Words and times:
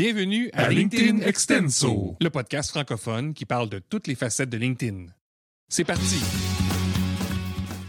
Bienvenue 0.00 0.48
à, 0.52 0.68
LinkedIn 0.68 1.22
Extenso, 1.22 2.16
le 2.20 2.30
podcast 2.30 2.70
francophone 2.70 3.34
qui 3.34 3.44
parle 3.44 3.68
de 3.68 3.80
toutes 3.80 4.06
les 4.06 4.14
facettes 4.14 4.48
de 4.48 4.56
LinkedIn. 4.56 5.06
C'est 5.68 5.82
parti! 5.82 6.20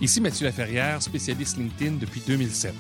Ici 0.01 0.19
Mathieu 0.19 0.47
Laferrière, 0.47 1.03
spécialiste 1.03 1.57
LinkedIn 1.57 1.97
depuis 1.97 2.23
2007. 2.25 2.73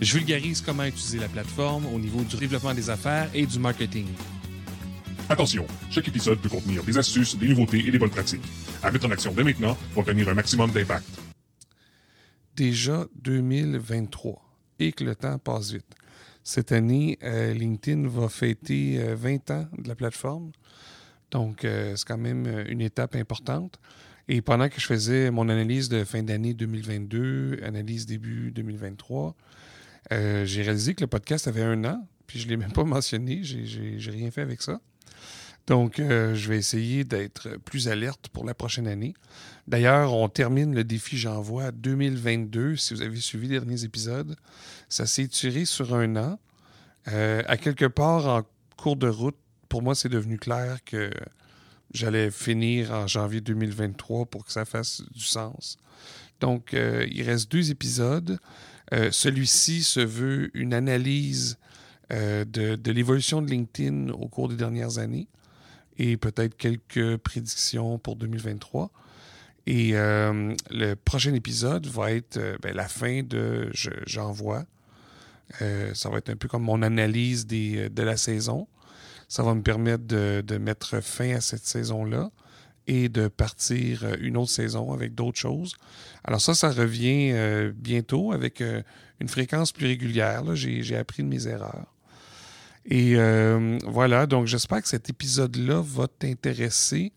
Je 0.00 0.18
vulgarise 0.18 0.60
comment 0.60 0.84
utiliser 0.84 1.18
la 1.18 1.26
plateforme 1.26 1.86
au 1.86 1.98
niveau 1.98 2.22
du 2.22 2.36
développement 2.36 2.72
des 2.72 2.88
affaires 2.88 3.28
et 3.34 3.46
du 3.46 3.58
marketing. 3.58 4.06
Attention, 5.28 5.66
chaque 5.90 6.06
épisode 6.06 6.38
peut 6.38 6.48
contenir 6.48 6.84
des 6.84 6.96
astuces, 6.98 7.36
des 7.36 7.48
nouveautés 7.48 7.84
et 7.84 7.90
des 7.90 7.98
bonnes 7.98 8.10
pratiques. 8.10 8.46
À 8.80 8.92
mettre 8.92 9.06
en 9.06 9.10
action 9.10 9.32
dès 9.32 9.42
maintenant 9.42 9.76
pour 9.92 10.02
obtenir 10.02 10.28
un 10.28 10.34
maximum 10.34 10.70
d'impact. 10.70 11.04
Déjà 12.54 13.08
2023 13.16 14.40
et 14.78 14.92
que 14.92 15.02
le 15.02 15.16
temps 15.16 15.36
passe 15.40 15.72
vite. 15.72 15.95
Cette 16.48 16.70
année, 16.70 17.18
euh, 17.24 17.52
LinkedIn 17.54 18.06
va 18.06 18.28
fêter 18.28 19.02
20 19.02 19.50
euh, 19.50 19.52
ans 19.52 19.68
de 19.78 19.88
la 19.88 19.96
plateforme. 19.96 20.52
Donc, 21.32 21.64
euh, 21.64 21.96
c'est 21.96 22.06
quand 22.06 22.18
même 22.18 22.46
une 22.68 22.80
étape 22.80 23.16
importante. 23.16 23.80
Et 24.28 24.42
pendant 24.42 24.68
que 24.68 24.80
je 24.80 24.86
faisais 24.86 25.32
mon 25.32 25.48
analyse 25.48 25.88
de 25.88 26.04
fin 26.04 26.22
d'année 26.22 26.54
2022, 26.54 27.62
analyse 27.64 28.06
début 28.06 28.52
2023, 28.52 29.34
j'ai 30.12 30.62
réalisé 30.62 30.94
que 30.94 31.00
le 31.00 31.08
podcast 31.08 31.48
avait 31.48 31.64
un 31.64 31.84
an, 31.84 32.06
puis 32.28 32.38
je 32.38 32.44
ne 32.44 32.50
l'ai 32.50 32.56
même 32.56 32.72
pas 32.72 32.84
mentionné, 32.84 33.40
j'ai 33.42 34.10
rien 34.12 34.30
fait 34.30 34.42
avec 34.42 34.62
ça. 34.62 34.80
Donc, 35.66 35.96
je 35.98 36.48
vais 36.48 36.58
essayer 36.58 37.02
d'être 37.04 37.56
plus 37.64 37.88
alerte 37.88 38.28
pour 38.28 38.44
la 38.44 38.54
prochaine 38.54 38.86
année. 38.86 39.14
D'ailleurs, 39.66 40.12
on 40.12 40.28
termine 40.28 40.74
le 40.74 40.84
défi 40.84 41.18
J'envoie 41.18 41.72
2022. 41.72 42.76
Si 42.76 42.94
vous 42.94 43.02
avez 43.02 43.16
suivi 43.16 43.48
les 43.48 43.58
derniers 43.58 43.82
épisodes, 43.82 44.36
ça 44.88 45.06
s'est 45.06 45.26
tiré 45.26 45.64
sur 45.64 45.94
un 45.94 46.14
an. 46.16 46.38
Euh, 47.08 47.42
à 47.46 47.56
quelque 47.56 47.86
part, 47.86 48.26
en 48.26 48.42
cours 48.76 48.96
de 48.96 49.08
route, 49.08 49.36
pour 49.68 49.82
moi, 49.82 49.94
c'est 49.94 50.08
devenu 50.08 50.38
clair 50.38 50.78
que 50.84 51.10
j'allais 51.92 52.30
finir 52.30 52.92
en 52.92 53.08
janvier 53.08 53.40
2023 53.40 54.26
pour 54.26 54.44
que 54.44 54.52
ça 54.52 54.64
fasse 54.64 55.02
du 55.12 55.24
sens. 55.24 55.78
Donc, 56.40 56.74
euh, 56.74 57.06
il 57.10 57.22
reste 57.22 57.50
deux 57.50 57.70
épisodes. 57.72 58.38
Euh, 58.92 59.10
celui-ci 59.10 59.82
se 59.82 60.00
veut 60.00 60.50
une 60.54 60.74
analyse 60.74 61.58
de 62.08 62.92
l'évolution 62.92 63.42
de 63.42 63.50
LinkedIn 63.50 64.10
au 64.10 64.28
cours 64.28 64.48
des 64.48 64.54
dernières 64.54 64.98
années 64.98 65.26
et 65.98 66.16
peut-être 66.16 66.56
quelques 66.56 67.16
prédictions 67.18 67.98
pour 67.98 68.16
2023. 68.16 68.90
Et 69.66 69.90
euh, 69.94 70.54
le 70.70 70.94
prochain 70.94 71.34
épisode 71.34 71.86
va 71.86 72.12
être 72.12 72.36
euh, 72.36 72.56
ben, 72.62 72.74
la 72.74 72.86
fin 72.86 73.22
de 73.22 73.70
J'envoie. 74.06 74.64
Euh, 75.60 75.92
ça 75.94 76.08
va 76.08 76.18
être 76.18 76.30
un 76.30 76.36
peu 76.36 76.48
comme 76.48 76.62
mon 76.62 76.82
analyse 76.82 77.46
des, 77.46 77.88
de 77.88 78.02
la 78.02 78.16
saison. 78.16 78.68
Ça 79.28 79.42
va 79.42 79.54
me 79.54 79.62
permettre 79.62 80.04
de, 80.04 80.42
de 80.46 80.56
mettre 80.56 81.02
fin 81.02 81.34
à 81.34 81.40
cette 81.40 81.66
saison-là 81.66 82.30
et 82.86 83.08
de 83.08 83.26
partir 83.26 84.06
une 84.20 84.36
autre 84.36 84.52
saison 84.52 84.92
avec 84.92 85.16
d'autres 85.16 85.38
choses. 85.38 85.74
Alors 86.22 86.40
ça, 86.40 86.54
ça 86.54 86.70
revient 86.70 87.34
bientôt 87.74 88.30
avec 88.30 88.62
une 89.18 89.28
fréquence 89.28 89.72
plus 89.72 89.86
régulière. 89.86 90.54
J'ai 90.54 90.96
appris 90.96 91.24
de 91.24 91.28
mes 91.28 91.48
erreurs. 91.48 91.95
Et 92.88 93.16
voilà, 93.84 94.26
donc 94.26 94.46
j'espère 94.46 94.82
que 94.82 94.88
cet 94.88 95.10
épisode-là 95.10 95.82
va 95.82 96.06
t'intéresser 96.08 97.12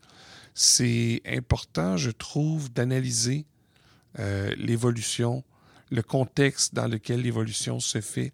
c'est 0.54 1.22
important, 1.26 1.96
je 1.96 2.10
trouve, 2.10 2.72
d'analyser 2.72 3.46
euh, 4.18 4.54
l'évolution, 4.56 5.44
le 5.90 6.02
contexte 6.02 6.74
dans 6.74 6.86
lequel 6.86 7.22
l'évolution 7.22 7.80
se 7.80 8.00
fait. 8.00 8.32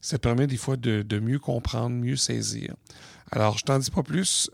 Ça 0.00 0.18
permet 0.18 0.46
des 0.46 0.56
fois 0.56 0.76
de, 0.76 1.20
mieux 1.20 1.38
comprendre, 1.38 1.94
mieux 1.94 2.16
saisir. 2.16 2.74
Alors, 3.30 3.58
je 3.58 3.64
t'en 3.64 3.78
dis 3.78 3.90
pas 3.90 4.02
plus, 4.02 4.50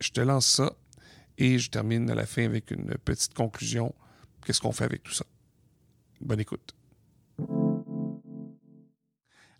je 0.00 0.10
te 0.10 0.20
lance 0.20 0.46
ça 0.46 0.72
et 1.38 1.58
je 1.58 1.70
termine 1.70 2.10
à 2.10 2.14
la 2.14 2.26
fin 2.26 2.44
avec 2.44 2.70
une 2.70 2.94
petite 3.04 3.34
conclusion. 3.34 3.94
Qu'est-ce 4.44 4.60
qu'on 4.60 4.72
fait 4.72 4.84
avec 4.84 5.02
tout 5.02 5.14
ça? 5.14 5.24
Bonne 6.20 6.40
écoute. 6.40 6.74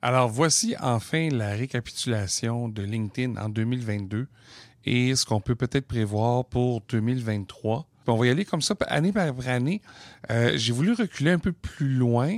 Alors, 0.05 0.29
voici 0.29 0.75
enfin 0.81 1.29
la 1.31 1.51
récapitulation 1.51 2.69
de 2.69 2.83
LinkedIn 2.83 3.37
en 3.41 3.49
2022 3.49 4.27
et 4.85 5.15
ce 5.15 5.25
qu'on 5.25 5.41
peut 5.41 5.55
peut-être 5.55 5.87
prévoir 5.87 6.45
pour 6.45 6.83
2023. 6.89 7.87
on 8.09 8.17
va 8.17 8.27
y 8.27 8.31
aller 8.31 8.45
comme 8.45 8.63
ça, 8.63 8.75
année 8.89 9.13
par 9.13 9.33
année. 9.47 9.81
Euh, 10.29 10.55
j'ai 10.57 10.73
voulu 10.73 10.93
reculer 10.93 11.31
un 11.31 11.39
peu 11.39 11.53
plus 11.53 11.95
loin 11.95 12.37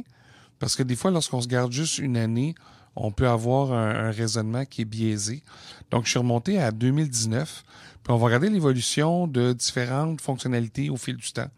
parce 0.59 0.77
que 0.77 0.83
des 0.83 0.95
fois, 0.95 1.11
lorsqu'on 1.11 1.41
se 1.41 1.49
garde 1.49 1.73
juste 1.73 1.97
une 1.97 2.19
année, 2.19 2.55
on 2.97 3.11
peut 3.11 3.29
avoir 3.29 3.73
un, 3.73 4.11
raisonnement 4.11 4.67
qui 4.67 4.83
est 4.83 4.85
biaisé. 4.85 5.43
Donc, 5.91 6.05
je 6.05 6.11
suis 6.11 6.19
remonté 6.19 6.61
à 6.61 6.71
2019. 6.71 7.65
Puis 8.03 8.13
on 8.13 8.19
va 8.19 8.27
regarder 8.27 8.51
l'évolution 8.51 9.27
de 9.27 9.55
différentes 9.55 10.21
fonctionnalités 10.21 10.91
au 10.91 10.99
fil 10.99 11.17
du 11.17 11.33
temps. 11.33 11.51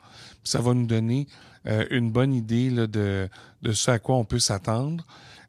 ça 0.45 0.61
va 0.61 0.73
nous 0.73 0.87
donner 0.87 1.27
euh, 1.67 1.85
une 1.91 2.13
bonne 2.13 2.33
idée 2.33 2.71
de 2.71 3.29
ce 3.73 3.91
à 3.91 3.99
quoi 3.99 4.15
on 4.15 4.25
peut 4.25 4.39
s'attendre. 4.39 5.05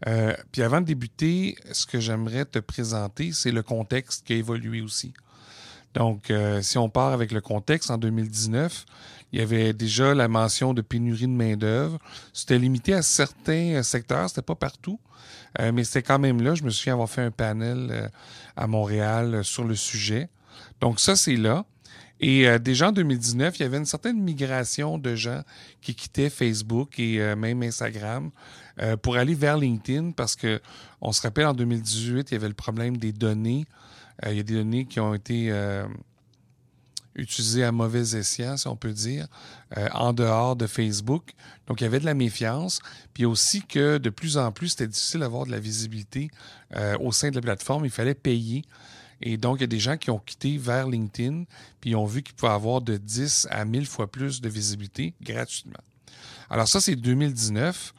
Euh, 0.06 0.34
puis 0.52 0.62
avant 0.62 0.82
de 0.82 0.86
débuter, 0.86 1.58
ce 1.72 1.86
que 1.86 2.00
j'aimerais 2.00 2.46
te 2.46 2.60
présenter, 2.60 3.32
c'est 3.32 3.52
le 3.52 3.64
contexte 3.64 4.26
qui 4.26 4.34
a 4.34 4.36
évolué 4.36 4.82
aussi. 4.82 5.14
Donc, 5.94 6.30
euh, 6.30 6.62
si 6.62 6.78
on 6.78 6.90
part 6.90 7.14
avec 7.14 7.32
le 7.32 7.42
contexte, 7.42 7.90
en 7.90 7.98
2019, 7.98 8.86
il 9.32 9.40
y 9.40 9.42
avait 9.42 9.74
déjà 9.74 10.14
la 10.14 10.28
mention 10.28 10.74
de 10.74 10.82
pénurie 10.82 11.24
de 11.24 11.32
main-d'œuvre. 11.32 11.98
C'était 12.34 12.60
limité 12.60 12.94
à 12.94 13.02
certains 13.02 13.76
euh, 13.76 13.84
secteurs, 13.84 14.30
c'était 14.30 14.44
pas 14.44 14.56
partout, 14.56 15.00
mais 15.74 15.84
c'était 15.84 16.04
quand 16.04 16.20
même 16.20 16.42
là. 16.42 16.54
Je 16.54 16.64
me 16.64 16.70
souviens 16.70 16.94
avoir 16.94 17.10
fait 17.10 17.24
un 17.24 17.32
panel 17.32 18.12
à 18.56 18.68
Montréal 18.68 19.44
sur 19.44 19.64
le 19.64 19.74
sujet. 19.74 20.30
Donc, 20.82 21.00
ça, 21.00 21.16
c'est 21.16 21.36
là. 21.36 21.66
Et 22.20 22.60
déjà 22.60 22.90
en 22.90 22.92
2019, 22.92 23.58
il 23.58 23.64
y 23.64 23.66
avait 23.66 23.78
une 23.78 23.86
certaine 23.86 24.22
migration 24.22 25.00
de 25.00 25.16
gens 25.16 25.42
qui 25.82 25.96
quittaient 25.96 26.30
Facebook 26.30 27.00
et 27.00 27.36
même 27.36 27.64
Instagram 27.64 28.30
pour 29.02 29.18
aller 29.18 29.34
vers 29.34 29.58
LinkedIn 29.58 30.12
parce 30.12 30.36
que 30.36 30.62
on 31.02 31.12
se 31.12 31.22
rappelle 31.22 31.48
en 31.48 31.54
2018, 31.54 32.32
il 32.32 32.34
y 32.34 32.38
avait 32.38 32.48
le 32.48 32.54
problème 32.54 32.98
des 32.98 33.12
données 33.12 33.66
euh, 34.26 34.32
il 34.32 34.38
y 34.38 34.40
a 34.40 34.44
des 34.44 34.56
données 34.56 34.86
qui 34.86 35.00
ont 35.00 35.14
été 35.14 35.52
euh, 35.52 35.86
utilisées 37.16 37.64
à 37.64 37.72
mauvais 37.72 38.16
escient, 38.16 38.58
si 38.58 38.68
on 38.68 38.76
peut 38.76 38.94
dire, 38.94 39.28
euh, 39.78 39.88
en 39.94 40.14
dehors 40.14 40.56
de 40.56 40.68
Facebook. 40.68 41.32
Donc, 41.68 41.82
il 41.82 41.84
y 41.84 41.88
avait 41.88 42.00
de 42.00 42.06
la 42.06 42.14
méfiance. 42.14 42.80
Puis 43.14 43.26
aussi 43.26 43.62
que 43.64 43.98
de 43.98 44.10
plus 44.10 44.38
en 44.38 44.52
plus, 44.52 44.70
c'était 44.70 44.88
difficile 44.88 45.22
d'avoir 45.22 45.46
de 45.46 45.52
la 45.52 45.60
visibilité 45.60 46.30
au 47.00 47.12
sein 47.12 47.30
de 47.30 47.36
la 47.36 47.42
plateforme. 47.42 47.86
Il 47.86 47.92
fallait 47.92 48.14
payer. 48.14 48.64
Et 49.22 49.38
donc, 49.38 49.58
il 49.58 49.62
y 49.62 49.64
a 49.64 49.68
des 49.68 49.80
gens 49.80 49.98
qui 49.98 50.12
ont 50.12 50.20
quitté 50.20 50.58
vers 50.58 50.88
LinkedIn, 50.88 51.46
puis 51.82 51.92
ils 51.92 51.96
ont 51.96 52.06
vu 52.06 52.22
qu'ils 52.22 52.36
pouvaient 52.36 52.52
avoir 52.52 52.82
de 52.82 52.98
10 52.98 53.48
à 53.50 53.66
1000 53.66 53.88
fois 53.88 54.12
plus 54.12 54.42
de 54.42 54.50
visibilité 54.50 55.16
gratuitement. 55.22 55.80
Alors 56.50 56.68
ça, 56.68 56.80
c'est 56.80 56.96
2019. 56.96 57.94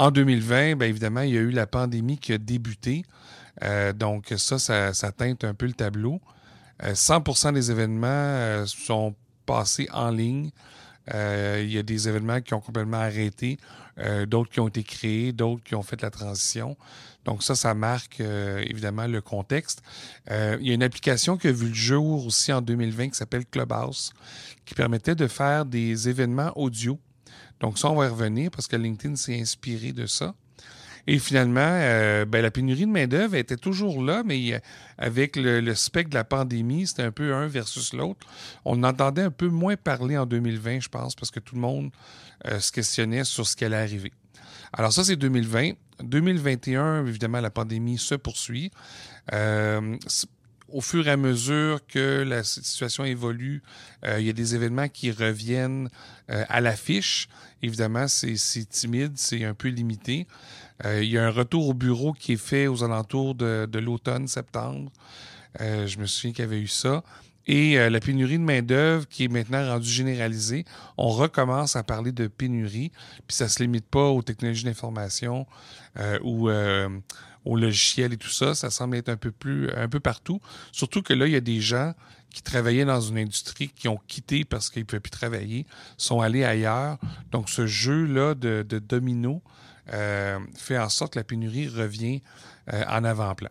En 0.00 0.10
2020, 0.10 0.76
bien 0.76 0.88
évidemment, 0.88 1.20
il 1.20 1.34
y 1.34 1.36
a 1.36 1.42
eu 1.42 1.50
la 1.50 1.66
pandémie 1.66 2.16
qui 2.16 2.32
a 2.32 2.38
débuté. 2.38 3.04
Euh, 3.62 3.92
donc 3.92 4.32
ça, 4.38 4.58
ça, 4.58 5.12
teinte 5.12 5.44
un 5.44 5.52
peu 5.52 5.66
le 5.66 5.74
tableau. 5.74 6.22
100% 6.82 7.48
euh, 7.48 7.52
des 7.52 7.70
événements 7.70 8.06
euh, 8.08 8.64
sont 8.64 9.14
passés 9.44 9.88
en 9.92 10.08
ligne. 10.08 10.52
il 11.12 11.70
y 11.70 11.76
a 11.76 11.82
des 11.82 12.08
événements 12.08 12.40
qui 12.40 12.54
ont 12.54 12.62
complètement 12.62 12.96
arrêté, 12.96 13.58
d'autres 14.26 14.50
qui 14.50 14.60
ont 14.60 14.68
été 14.68 14.82
créés, 14.84 15.32
d'autres 15.32 15.62
qui 15.64 15.74
ont 15.74 15.82
fait 15.82 16.00
la 16.00 16.10
transition. 16.10 16.78
Donc 17.26 17.42
ça, 17.42 17.54
ça 17.54 17.74
marque 17.74 18.20
évidemment 18.20 19.06
le 19.06 19.20
contexte. 19.20 19.82
il 20.30 20.66
y 20.66 20.70
a 20.70 20.74
une 20.74 20.82
application 20.82 21.36
qui 21.36 21.48
a 21.48 21.52
vu 21.52 21.68
le 21.68 21.74
jour 21.74 22.24
aussi 22.24 22.54
en 22.54 22.62
2020 22.62 23.10
qui 23.10 23.16
s'appelle 23.16 23.44
Clubhouse, 23.44 24.14
qui 24.64 24.72
permettait 24.74 25.14
de 25.14 25.26
faire 25.26 25.66
des 25.66 26.08
événements 26.08 26.52
audio. 26.56 26.98
Donc 27.60 27.78
ça, 27.78 27.90
on 27.90 27.94
va 27.94 28.06
y 28.06 28.08
revenir 28.08 28.50
parce 28.50 28.66
que 28.66 28.76
LinkedIn 28.76 29.16
s'est 29.16 29.38
inspiré 29.38 29.92
de 29.92 30.06
ça. 30.06 30.34
Et 31.06 31.18
finalement, 31.18 31.60
euh, 31.60 32.24
ben, 32.24 32.42
la 32.42 32.50
pénurie 32.50 32.86
de 32.86 32.90
main-d'œuvre 32.90 33.34
était 33.34 33.56
toujours 33.56 34.02
là, 34.02 34.22
mais 34.24 34.52
euh, 34.52 34.58
avec 34.98 35.36
le, 35.36 35.74
spectre 35.74 36.10
de 36.10 36.14
la 36.14 36.24
pandémie, 36.24 36.86
c'était 36.86 37.02
un 37.02 37.10
peu 37.10 37.34
un 37.34 37.46
versus 37.46 37.92
l'autre. 37.92 38.26
On 38.64 38.82
entendait 38.82 39.22
un 39.22 39.30
peu 39.30 39.48
moins 39.48 39.76
parler 39.76 40.18
en 40.18 40.26
2020, 40.26 40.80
je 40.80 40.88
pense, 40.88 41.14
parce 41.14 41.30
que 41.30 41.40
tout 41.40 41.54
le 41.54 41.60
monde 41.62 41.90
euh, 42.46 42.60
se 42.60 42.70
questionnait 42.70 43.24
sur 43.24 43.46
ce 43.46 43.56
qui 43.56 43.64
allait 43.64 43.76
arriver. 43.76 44.12
Alors, 44.72 44.92
ça, 44.92 45.04
c'est 45.04 45.16
2020. 45.16 45.72
2021, 46.02 47.06
évidemment, 47.06 47.40
la 47.40 47.50
pandémie 47.50 47.98
se 47.98 48.14
poursuit. 48.14 48.70
Au 50.72 50.80
fur 50.80 51.06
et 51.06 51.10
à 51.10 51.16
mesure 51.16 51.80
que 51.86 52.22
la 52.22 52.42
situation 52.42 53.04
évolue, 53.04 53.62
il 54.06 54.24
y 54.24 54.30
a 54.30 54.32
des 54.32 54.54
événements 54.54 54.88
qui 54.88 55.10
reviennent 55.10 55.88
à 56.28 56.60
l'affiche. 56.60 57.28
Évidemment, 57.62 58.08
c'est 58.08 58.36
timide, 58.68 59.12
c'est 59.16 59.44
un 59.44 59.54
peu 59.54 59.68
limité. 59.68 60.26
Euh, 60.84 61.02
il 61.02 61.10
y 61.10 61.18
a 61.18 61.26
un 61.26 61.30
retour 61.30 61.68
au 61.68 61.74
bureau 61.74 62.12
qui 62.12 62.32
est 62.32 62.42
fait 62.42 62.66
aux 62.66 62.82
alentours 62.82 63.34
de, 63.34 63.78
l'automne, 63.78 64.26
septembre. 64.28 64.90
Euh, 65.60 65.86
je 65.86 65.98
me 65.98 66.06
souviens 66.06 66.32
qu'il 66.32 66.44
y 66.44 66.48
avait 66.48 66.60
eu 66.60 66.68
ça. 66.68 67.02
Et 67.46 67.78
euh, 67.78 67.90
la 67.90 68.00
pénurie 68.00 68.38
de 68.38 68.44
main-d'œuvre 68.44 69.08
qui 69.08 69.24
est 69.24 69.28
maintenant 69.28 69.66
rendue 69.66 69.88
généralisée, 69.88 70.64
on 70.96 71.08
recommence 71.08 71.74
à 71.74 71.82
parler 71.82 72.12
de 72.12 72.28
pénurie, 72.28 72.92
puis 73.26 73.36
ça 73.36 73.44
ne 73.44 73.50
se 73.50 73.62
limite 73.62 73.86
pas 73.86 74.08
aux 74.08 74.22
technologies 74.22 74.64
d'information 74.64 75.46
ou 76.22 76.48
au 77.44 77.56
logiciel 77.56 78.12
et 78.12 78.16
tout 78.16 78.28
ça. 78.28 78.54
Ça 78.54 78.70
semble 78.70 78.96
être 78.96 79.08
un 79.08 79.16
peu 79.16 79.30
plus, 79.30 79.70
un 79.70 79.88
peu 79.88 80.00
partout. 80.00 80.40
Surtout 80.72 81.02
que 81.02 81.12
là, 81.12 81.26
il 81.26 81.32
y 81.32 81.36
a 81.36 81.40
des 81.40 81.60
gens 81.60 81.94
qui 82.32 82.42
travaillaient 82.42 82.84
dans 82.84 83.00
une 83.00 83.18
industrie 83.18 83.68
qui 83.68 83.88
ont 83.88 83.98
quitté 84.06 84.44
parce 84.44 84.70
qu'ils 84.70 84.82
ne 84.82 84.86
pouvaient 84.86 85.00
plus 85.00 85.10
travailler, 85.10 85.66
sont 85.96 86.20
allés 86.20 86.44
ailleurs. 86.44 86.98
Donc, 87.32 87.48
ce 87.48 87.66
jeu-là 87.66 88.34
de, 88.34 88.64
de 88.68 88.78
domino 88.78 89.42
euh, 89.92 90.38
fait 90.56 90.78
en 90.78 90.88
sorte 90.88 91.14
que 91.14 91.18
la 91.18 91.24
pénurie 91.24 91.68
revient 91.68 92.22
euh, 92.72 92.84
en 92.88 93.04
avant-plan. 93.04 93.50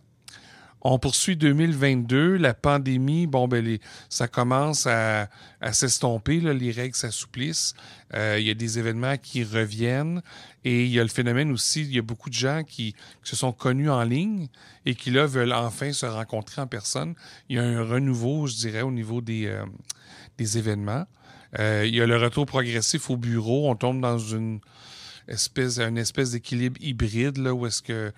On 0.81 0.97
poursuit 0.97 1.35
2022, 1.35 2.37
la 2.37 2.53
pandémie, 2.53 3.27
bon, 3.27 3.49
ben, 3.49 3.77
ça 4.07 4.29
commence 4.29 4.87
à, 4.87 5.27
s'estomper, 5.73 6.39
les 6.39 6.71
règles 6.71 6.95
s'assouplissent, 6.95 7.73
euh, 8.13 8.37
il 8.39 8.47
y 8.47 8.49
a 8.49 8.53
des 8.53 8.79
événements 8.79 9.17
qui 9.17 9.43
reviennent 9.43 10.21
et 10.63 10.85
il 10.85 10.91
y 10.91 10.99
a 10.99 11.03
le 11.03 11.09
phénomène 11.09 11.51
aussi, 11.51 11.81
il 11.81 11.93
y 11.93 11.99
a 11.99 12.01
beaucoup 12.01 12.29
de 12.29 12.35
gens 12.35 12.63
qui, 12.65 12.95
se 13.23 13.35
sont 13.35 13.51
connus 13.51 13.89
en 13.89 14.03
ligne 14.03 14.47
et 14.85 14.95
qui, 14.95 15.11
là, 15.11 15.25
veulent 15.25 15.53
enfin 15.53 15.91
se 15.91 16.05
rencontrer 16.05 16.61
en 16.61 16.67
personne. 16.67 17.13
Il 17.49 17.57
y 17.57 17.59
a 17.59 17.63
un 17.63 17.83
renouveau, 17.83 18.47
je 18.47 18.55
dirais, 18.55 18.81
au 18.81 18.91
niveau 18.91 19.19
des, 19.19 19.47
euh, 19.47 19.65
des 20.37 20.57
événements. 20.57 21.05
Euh, 21.59 21.83
il 21.85 21.95
y 21.95 22.01
a 22.01 22.05
le 22.05 22.17
retour 22.17 22.45
progressif 22.45 23.09
au 23.09 23.17
bureau, 23.17 23.69
on 23.69 23.75
tombe 23.75 24.01
dans 24.01 24.19
une 24.19 24.59
espèce, 25.29 25.79
une 25.79 25.97
espèce 25.97 26.31
d'équilibre 26.31 26.81
hybride, 26.81 27.37
là, 27.37 27.53
où 27.53 27.65
est-ce 27.65 27.81
que 27.81 28.11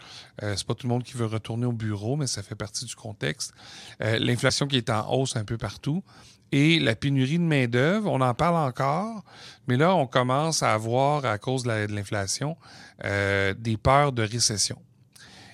euh, 0.44 0.54
c'est 0.56 0.66
pas 0.66 0.74
tout 0.74 0.88
le 0.88 0.94
monde 0.94 1.04
qui 1.04 1.14
veut 1.14 1.26
retourner 1.26 1.66
au 1.66 1.72
bureau, 1.72 2.16
mais 2.16 2.28
ça 2.28 2.42
fait 2.42 2.56
partie 2.56 2.86
du 2.86 2.96
contexte. 2.96 3.54
Euh, 4.02 4.18
l'inflation 4.20 4.68
qui 4.68 4.78
est 4.78 4.90
en 4.90 5.12
hausse 5.12 5.36
un 5.36 5.44
peu 5.44 5.58
partout. 5.58 6.04
Et 6.54 6.80
la 6.80 6.96
pénurie 6.96 7.38
de 7.38 7.44
main-d'œuvre, 7.44 8.12
on 8.12 8.20
en 8.20 8.34
parle 8.34 8.58
encore, 8.58 9.24
mais 9.68 9.78
là, 9.78 9.96
on 9.96 10.06
commence 10.06 10.64
à 10.64 10.74
avoir, 10.74 11.24
à 11.24 11.38
cause 11.38 11.64
de 11.64 11.88
l'inflation, 11.88 12.58
euh, 13.06 13.54
des 13.58 13.78
peurs 13.78 14.12
de 14.12 14.22
récession. 14.22 14.78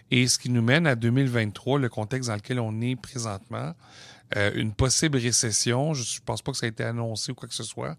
Et 0.09 0.27
ce 0.27 0.39
qui 0.39 0.49
nous 0.49 0.63
mène 0.63 0.87
à 0.87 0.95
2023, 0.95 1.79
le 1.79 1.89
contexte 1.89 2.29
dans 2.29 2.35
lequel 2.35 2.59
on 2.59 2.81
est 2.81 2.95
présentement, 2.95 3.73
euh, 4.35 4.51
une 4.55 4.73
possible 4.73 5.17
récession. 5.17 5.93
Je 5.93 6.01
ne 6.01 6.25
pense 6.25 6.41
pas 6.41 6.51
que 6.51 6.57
ça 6.57 6.65
a 6.65 6.69
été 6.69 6.83
annoncé 6.83 7.31
ou 7.31 7.35
quoi 7.35 7.47
que 7.47 7.55
ce 7.55 7.63
soit. 7.63 7.95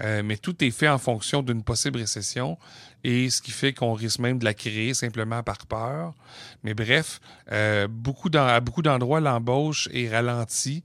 Euh, 0.00 0.22
mais 0.24 0.36
tout 0.36 0.64
est 0.64 0.70
fait 0.70 0.88
en 0.88 0.98
fonction 0.98 1.42
d'une 1.42 1.64
possible 1.64 1.98
récession 1.98 2.56
et 3.02 3.28
ce 3.30 3.42
qui 3.42 3.50
fait 3.50 3.72
qu'on 3.72 3.94
risque 3.94 4.20
même 4.20 4.38
de 4.38 4.44
la 4.44 4.54
créer 4.54 4.94
simplement 4.94 5.42
par 5.42 5.58
peur. 5.66 6.14
Mais 6.62 6.72
bref, 6.72 7.20
euh, 7.52 7.86
beaucoup 7.88 8.30
à 8.34 8.60
beaucoup 8.60 8.80
d'endroits, 8.80 9.20
l'embauche 9.20 9.88
est 9.92 10.08
ralentie 10.08 10.84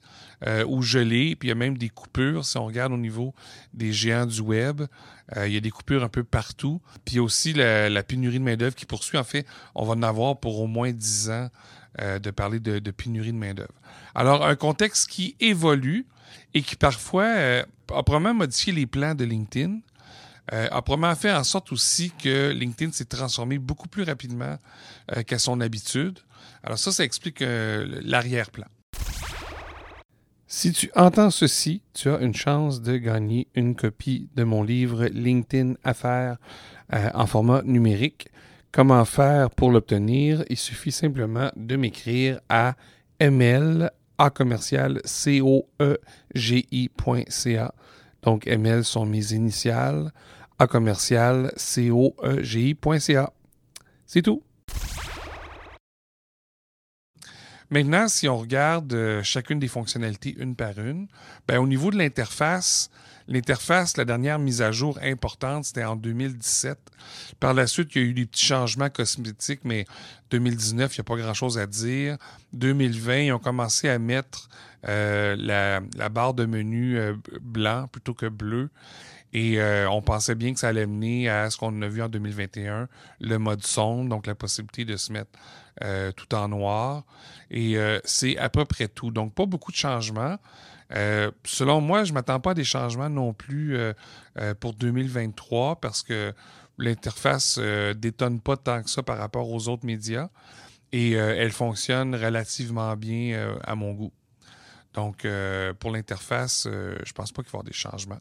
ou 0.67 0.81
gelée, 0.81 1.37
puis 1.37 1.47
il 1.47 1.49
y 1.49 1.51
a 1.53 1.55
même 1.55 1.77
des 1.77 1.87
coupures. 1.87 2.43
Si 2.43 2.57
on 2.57 2.65
regarde 2.65 2.91
au 2.91 2.97
niveau 2.97 3.33
des 3.73 3.93
géants 3.93 4.25
du 4.25 4.41
web, 4.41 4.81
il 5.37 5.53
y 5.53 5.55
a 5.55 5.61
des 5.61 5.69
coupures 5.69 6.03
un 6.03 6.09
peu 6.09 6.25
partout. 6.25 6.81
Puis 7.05 7.13
il 7.13 7.15
y 7.15 7.19
a 7.19 7.23
aussi 7.23 7.53
la, 7.53 8.03
pénurie 8.03 8.39
de 8.39 8.43
main-d'œuvre 8.43 8.75
qui 8.75 8.85
poursuit. 8.85 9.17
En 9.17 9.23
fait, 9.23 9.45
on 9.73 9.85
va 9.85 9.93
en 9.93 10.03
avoir 10.03 10.37
pour 10.37 10.59
au 10.59 10.67
moins 10.67 10.91
10 10.91 11.29
ans 11.29 11.49
de 11.99 12.31
parler 12.31 12.59
de, 12.59 12.91
pénurie 12.91 13.31
de 13.31 13.37
main-d'œuvre. 13.37 13.73
Alors, 14.15 14.45
un 14.45 14.55
contexte 14.55 15.09
qui 15.09 15.35
évolue 15.39 16.05
et 16.53 16.61
qui 16.61 16.75
parfois 16.75 17.25
euh, 17.25 17.63
a 17.91 18.03
probablement 18.03 18.33
modifié 18.33 18.73
les 18.73 18.85
plans 18.85 19.15
de 19.15 19.25
LinkedIn, 19.25 19.79
euh, 20.51 20.67
a 20.71 20.81
probablement 20.81 21.15
fait 21.15 21.31
en 21.31 21.43
sorte 21.43 21.71
aussi 21.71 22.11
que 22.11 22.51
LinkedIn 22.51 22.91
s'est 22.91 23.05
transformé 23.05 23.57
beaucoup 23.57 23.87
plus 23.87 24.03
rapidement 24.03 24.57
euh, 25.15 25.23
qu'à 25.23 25.39
son 25.39 25.61
habitude. 25.61 26.19
Alors 26.63 26.77
ça, 26.77 26.91
ça 26.91 27.03
explique 27.03 27.41
l'arrière-plan. 27.41 28.65
Si 30.47 30.71
tu 30.71 30.91
entends 30.95 31.31
ceci, 31.31 31.81
tu 31.93 32.09
as 32.09 32.19
une 32.19 32.35
chance 32.35 32.81
de 32.81 32.97
gagner 32.97 33.47
une 33.55 33.75
copie 33.75 34.29
de 34.35 34.43
mon 34.43 34.63
livre 34.63 35.05
LinkedIn 35.05 35.73
Affaires 35.83 36.37
en 36.91 37.25
format 37.25 37.63
numérique. 37.63 38.27
Comment 38.73 39.05
faire 39.05 39.51
pour 39.51 39.69
l'obtenir? 39.69 40.43
Il 40.49 40.57
suffit 40.57 40.91
simplement 40.91 41.51
de 41.55 41.75
m'écrire 41.75 42.39
à 42.49 42.73
ml 43.19 43.91
a 44.17 44.31
C-O-E-G-I.ca. 45.05 45.35
Donc, 48.23 48.47
ML 48.47 48.83
sont 48.83 49.05
mes 49.05 49.33
initiales. 49.33 50.11
A 50.57 50.65
commercial 50.65 51.53
C-O-E-G-I.ca. 51.55 53.31
C'est 54.07 54.23
tout. 54.23 54.41
Maintenant, 57.69 58.07
si 58.07 58.27
on 58.27 58.37
regarde 58.37 58.91
euh, 58.93 59.21
chacune 59.21 59.59
des 59.59 59.67
fonctionnalités 59.67 60.35
une 60.39 60.55
par 60.55 60.79
une, 60.79 61.07
ben, 61.47 61.59
au 61.59 61.67
niveau 61.67 61.91
de 61.91 61.97
l'interface, 61.97 62.89
L'interface, 63.27 63.97
la 63.97 64.05
dernière 64.05 64.39
mise 64.39 64.61
à 64.61 64.71
jour 64.71 64.99
importante, 65.01 65.65
c'était 65.65 65.83
en 65.83 65.95
2017. 65.95 66.77
Par 67.39 67.53
la 67.53 67.67
suite, 67.67 67.95
il 67.95 68.01
y 68.01 68.05
a 68.05 68.07
eu 68.07 68.13
des 68.13 68.25
petits 68.25 68.45
changements 68.45 68.89
cosmétiques, 68.89 69.61
mais 69.63 69.85
2019, 70.31 70.95
il 70.95 70.99
n'y 70.99 71.01
a 71.01 71.03
pas 71.03 71.15
grand-chose 71.15 71.57
à 71.57 71.65
dire. 71.65 72.17
2020, 72.53 73.17
ils 73.17 73.31
ont 73.31 73.39
commencé 73.39 73.87
à 73.87 73.99
mettre 73.99 74.49
euh, 74.87 75.35
la, 75.37 76.09
barre 76.09 76.33
de 76.33 76.45
menu 76.45 76.97
euh, 76.97 77.15
blanc 77.41 77.87
plutôt 77.87 78.13
que 78.13 78.25
bleu. 78.25 78.69
Et 79.31 79.59
euh, 79.59 79.89
on 79.89 80.01
pensait 80.01 80.35
bien 80.35 80.53
que 80.53 80.59
ça 80.59 80.67
allait 80.67 80.85
mener 80.85 81.29
à 81.29 81.49
ce 81.49 81.57
qu'on 81.57 81.81
a 81.81 81.87
vu 81.87 82.03
en 82.03 82.09
2021, 82.09 82.87
le 83.19 83.37
mode 83.39 83.63
son, 83.63 84.05
donc 84.05 84.27
la 84.27 84.35
possibilité 84.35 84.85
de 84.85 84.97
se 84.97 85.11
mettre 85.11 85.31
tout 86.15 86.35
en 86.35 86.49
noir. 86.49 87.03
Et 87.49 87.75
c'est 88.05 88.37
à 88.37 88.49
peu 88.49 88.63
près 88.63 88.87
tout. 88.87 89.09
Donc, 89.09 89.33
pas 89.33 89.47
beaucoup 89.47 89.71
de 89.71 89.75
changements. 89.75 90.37
Euh, 90.91 91.31
selon 91.43 91.81
moi, 91.81 92.03
je 92.03 92.11
ne 92.11 92.15
m'attends 92.15 92.39
pas 92.39 92.51
à 92.51 92.53
des 92.53 92.63
changements 92.63 93.09
non 93.09 93.33
plus 93.33 93.75
euh, 93.75 93.93
euh, 94.39 94.53
pour 94.53 94.73
2023 94.73 95.77
parce 95.77 96.03
que 96.03 96.33
l'interface 96.77 97.57
ne 97.57 97.93
détonne 97.93 98.39
pas 98.39 98.57
tant 98.57 98.81
que 98.83 98.89
ça 98.89 99.03
par 99.03 99.17
rapport 99.17 99.49
aux 99.49 99.67
autres 99.67 99.85
médias 99.85 100.29
et 100.91 101.11
elle 101.13 101.51
fonctionne 101.51 102.13
relativement 102.13 102.95
bien 102.95 103.57
à 103.63 103.73
mon 103.73 103.93
goût. 103.93 104.11
Donc, 104.93 105.25
pour 105.79 105.91
l'interface, 105.91 106.67
je 106.67 106.69
ne 106.69 107.13
pense 107.15 107.31
pas 107.31 107.41
qu'il 107.41 107.51
va 107.51 107.57
y 107.57 107.59
avoir 107.59 107.63
des 107.63 107.73
changements. 107.73 108.19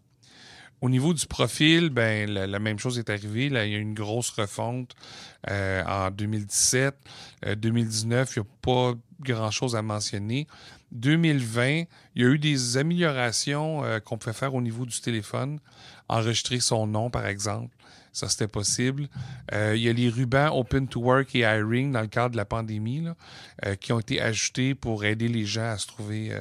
Au 0.81 0.89
niveau 0.89 1.13
du 1.13 1.27
profil, 1.27 1.91
ben, 1.91 2.31
la, 2.31 2.59
même 2.59 2.79
chose 2.79 2.99
est 2.99 3.11
arrivée. 3.11 3.51
Là, 3.51 3.67
il 3.67 3.73
y 3.73 3.75
a 3.75 3.79
eu 3.79 3.83
une 3.83 3.95
grosse 3.95 4.31
refonte 4.31 4.95
en 5.49 6.11
2017. 6.11 6.95
2019, 7.57 8.37
il 8.37 8.41
n'y 8.41 8.47
a 8.47 8.51
pas 8.63 8.99
grand-chose 9.25 9.77
à 9.77 9.83
mentionner. 9.83 10.47
2020, 10.93 11.85
il 12.15 12.23
y 12.23 12.25
a 12.25 12.29
eu 12.29 12.39
des 12.39 12.77
améliorations 12.77 13.85
euh, 13.85 13.99
qu'on 13.99 14.19
pouvait 14.19 14.35
faire 14.35 14.55
au 14.55 14.61
niveau 14.61 14.87
du 14.87 15.01
téléphone. 15.01 15.59
Enregistrer 16.09 16.61
son 16.61 16.87
nom, 16.87 17.11
par 17.11 17.27
exemple. 17.27 17.75
Ça, 18.13 18.29
c'était 18.29 18.49
possible. 18.49 19.09
Euh, 19.53 19.75
il 19.75 19.83
y 19.83 19.89
a 19.89 19.93
les 19.93 20.11
rubans 20.11 20.51
Open 20.53 20.87
to 20.87 21.01
Work 21.01 21.35
et 21.35 21.41
Hiring 21.41 21.93
dans 21.93 22.03
le 22.03 22.09
cadre 22.09 22.33
de 22.33 22.37
la 22.37 22.45
pandémie 22.45 23.07
euh, 23.65 23.75
qui 23.77 23.93
ont 23.93 24.01
été 24.01 24.21
ajoutés 24.21 24.75
pour 24.75 25.05
aider 25.05 25.29
les 25.29 25.47
gens 25.47 25.71
à 25.71 25.79
se 25.79 25.87
trouver 25.87 26.37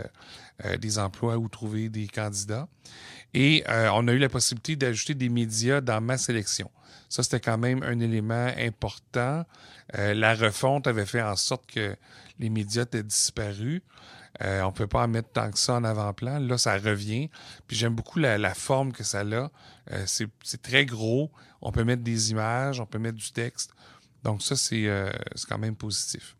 des 0.79 0.99
emplois 0.99 1.37
ou 1.37 1.47
trouver 1.47 1.89
des 1.89 2.07
candidats. 2.07 2.67
Et 3.33 3.63
on 3.67 4.07
a 4.07 4.11
eu 4.11 4.17
la 4.17 4.29
possibilité 4.29 4.75
d'ajouter 4.75 5.15
des 5.15 5.29
médias 5.29 5.81
dans 5.81 6.01
ma 6.01 6.17
sélection. 6.17 6.69
Ça, 7.09 7.23
c'était 7.23 7.39
quand 7.39 7.57
même 7.57 7.81
un 7.83 7.99
élément 7.99 8.49
important. 8.57 9.45
la 9.93 10.35
refonte 10.35 10.85
avait 10.87 11.05
fait 11.05 11.21
en 11.21 11.35
sorte 11.35 11.65
que 11.65 11.95
les 12.41 12.49
médias 12.49 12.83
étaient 12.83 13.03
disparus. 13.03 13.81
Euh, 14.41 14.61
on 14.61 14.67
ne 14.67 14.71
peut 14.71 14.87
pas 14.87 15.03
en 15.03 15.07
mettre 15.07 15.29
tant 15.29 15.51
que 15.51 15.59
ça 15.59 15.75
en 15.75 15.83
avant-plan. 15.83 16.39
Là, 16.39 16.57
ça 16.57 16.77
revient. 16.77 17.29
Puis 17.67 17.77
j'aime 17.77 17.93
beaucoup 17.93 18.19
la, 18.19 18.53
forme 18.53 18.91
que 18.91 19.03
ça 19.03 19.21
a. 19.21 19.23
Euh, 19.23 20.05
c'est 20.05 20.61
très 20.61 20.85
gros. 20.85 21.31
On 21.61 21.71
peut 21.71 21.83
mettre 21.83 22.01
des 22.01 22.31
images, 22.31 22.79
on 22.79 22.85
peut 22.85 22.99
mettre 22.99 23.17
du 23.17 23.31
texte. 23.31 23.71
Donc 24.23 24.41
ça, 24.41 24.55
c'est 24.55 24.87
euh, 24.87 25.11
quand 25.47 25.59
même 25.59 25.75
positif. 25.75 26.35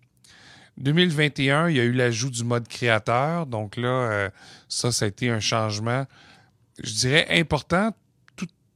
2021, 0.78 1.70
il 1.70 1.76
y 1.76 1.80
a 1.80 1.84
eu 1.84 1.92
l'ajout 1.92 2.32
du 2.32 2.44
mode 2.44 2.68
créateur. 2.68 3.46
Donc 3.46 3.76
là, 3.76 4.32
ça, 4.68 4.92
ça 4.92 5.06
a 5.06 5.08
été 5.08 5.30
un 5.30 5.40
changement, 5.40 6.06
je 6.82 6.94
dirais, 6.94 7.28
important. 7.30 7.92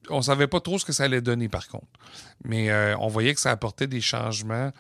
on 0.10 0.18
ne 0.18 0.22
savait 0.22 0.48
pas 0.48 0.60
trop 0.60 0.78
ce 0.78 0.86
que 0.86 0.92
ça 0.92 1.06
allait 1.06 1.22
donner, 1.22 1.48
par 1.48 1.68
contre. 1.68 1.88
Mais 2.44 2.70
on 2.96 3.08
voyait 3.08 3.34
que 3.34 3.40
ça 3.40 3.50
apportait 3.50 3.88
des 3.88 4.02
changements, 4.02 4.72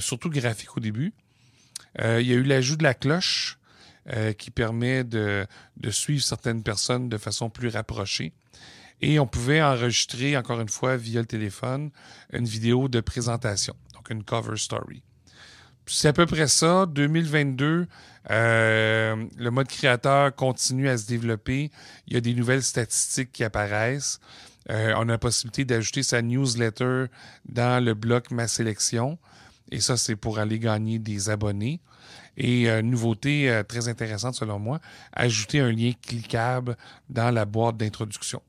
surtout 0.00 0.30
graphiques 0.30 0.76
au 0.76 0.80
début. 0.80 1.12
Il 1.98 2.26
y 2.26 2.32
a 2.32 2.36
eu 2.36 2.42
l'ajout 2.42 2.76
de 2.76 2.82
la 2.82 2.94
cloche. 2.94 3.58
Euh, 4.12 4.34
qui 4.34 4.50
permet 4.50 5.02
de, 5.02 5.46
suivre 5.88 6.22
certaines 6.22 6.62
personnes 6.62 7.08
de 7.08 7.16
façon 7.16 7.48
plus 7.48 7.68
rapprochée. 7.68 8.34
Et 9.00 9.18
on 9.18 9.26
pouvait 9.26 9.62
enregistrer, 9.62 10.36
encore 10.36 10.60
une 10.60 10.68
fois, 10.68 10.98
via 10.98 11.20
le 11.20 11.26
téléphone, 11.26 11.90
une 12.30 12.44
vidéo 12.44 12.88
de 12.88 13.00
présentation, 13.00 13.74
donc 13.94 14.10
une 14.10 14.22
cover 14.22 14.58
story. 14.58 15.02
C'est 15.86 16.08
à 16.08 16.12
peu 16.12 16.26
près 16.26 16.48
ça. 16.48 16.84
2022, 16.84 17.86
euh, 18.30 19.24
le 19.38 19.50
mode 19.50 19.68
créateur 19.68 20.34
continue 20.34 20.90
à 20.90 20.98
se 20.98 21.06
développer. 21.06 21.70
Il 22.06 22.12
y 22.12 22.18
a 22.18 22.20
des 22.20 22.34
nouvelles 22.34 22.62
statistiques 22.62 23.32
qui 23.32 23.42
apparaissent. 23.42 24.20
Euh, 24.68 24.92
on 24.98 25.08
a 25.08 25.12
la 25.12 25.18
possibilité 25.18 25.64
d'ajouter 25.64 26.02
sa 26.02 26.20
newsletter 26.20 27.06
dans 27.48 27.82
le 27.82 27.94
bloc 27.94 28.30
Ma 28.30 28.48
sélection. 28.48 29.18
Et 29.74 29.80
ça, 29.80 29.96
c'est 29.96 30.14
pour 30.14 30.38
aller 30.38 30.60
gagner 30.60 31.00
des 31.00 31.30
abonnés. 31.30 31.80
Et 32.36 32.70
euh, 32.70 32.80
nouveauté 32.80 33.50
euh, 33.50 33.64
très 33.64 33.88
intéressante 33.88 34.36
selon 34.36 34.60
moi, 34.60 34.78
ajouter 35.12 35.58
un 35.58 35.72
lien 35.72 35.90
cliquable 36.00 36.76
dans 37.08 37.32
la 37.32 37.44
boîte 37.44 37.76
d'introduction. 37.76 38.40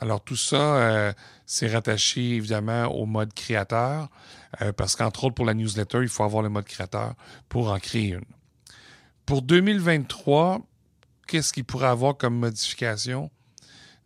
Alors 0.00 0.22
tout 0.22 0.36
ça, 0.36 1.14
c'est 1.46 1.68
rattaché 1.68 2.34
évidemment 2.34 2.84
au 2.84 3.06
mode 3.06 3.32
créateur, 3.32 4.10
parce 4.76 4.94
qu'entre 4.94 5.24
autres 5.24 5.34
pour 5.34 5.46
la 5.46 5.54
newsletter, 5.54 6.00
il 6.02 6.08
faut 6.08 6.22
avoir 6.22 6.42
le 6.42 6.50
mode 6.50 6.66
créateur 6.66 7.14
pour 7.48 7.70
en 7.70 7.78
créer 7.78 8.08
une. 8.08 8.26
Pour 9.24 9.40
2023, 9.40 10.60
qu'est-ce 11.26 11.50
qu'il 11.50 11.64
pourrait 11.64 11.86
avoir 11.86 12.14
comme 12.18 12.36
modification? 12.36 13.30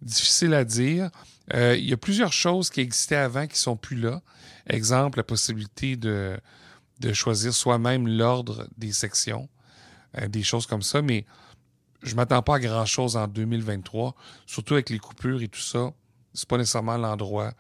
Difficile 0.00 0.54
à 0.54 0.64
dire. 0.64 1.10
Euh, 1.54 1.76
il 1.76 1.88
y 1.88 1.92
a 1.92 1.96
plusieurs 1.96 2.32
choses 2.32 2.70
qui 2.70 2.80
existaient 2.80 3.16
avant 3.16 3.46
qui 3.46 3.58
sont 3.58 3.76
plus 3.76 3.96
là. 3.96 4.22
Exemple, 4.66 5.18
la 5.18 5.24
possibilité 5.24 5.96
de, 5.96 6.38
choisir 7.12 7.52
soi-même 7.52 8.06
l'ordre 8.06 8.68
des 8.76 8.92
sections, 8.92 9.48
euh, 10.18 10.28
des 10.28 10.42
choses 10.42 10.66
comme 10.66 10.82
ça, 10.82 11.02
mais 11.02 11.24
je 12.02 12.14
m'attends 12.14 12.42
pas 12.42 12.56
à 12.56 12.60
grand-chose 12.60 13.16
en 13.16 13.26
2023, 13.26 14.14
surtout 14.46 14.74
avec 14.74 14.90
les 14.90 14.98
coupures 14.98 15.42
et 15.42 15.48
tout 15.48 15.60
ça. 15.60 15.92
C'est 16.32 16.48
pas 16.48 16.56
nécessairement 16.56 16.96
l'endroit 16.96 17.52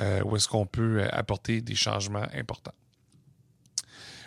euh, 0.00 0.22
où 0.24 0.36
est-ce 0.36 0.48
qu'on 0.48 0.66
peut 0.66 1.04
apporter 1.10 1.60
des 1.60 1.74
changements 1.74 2.26
importants. 2.34 2.74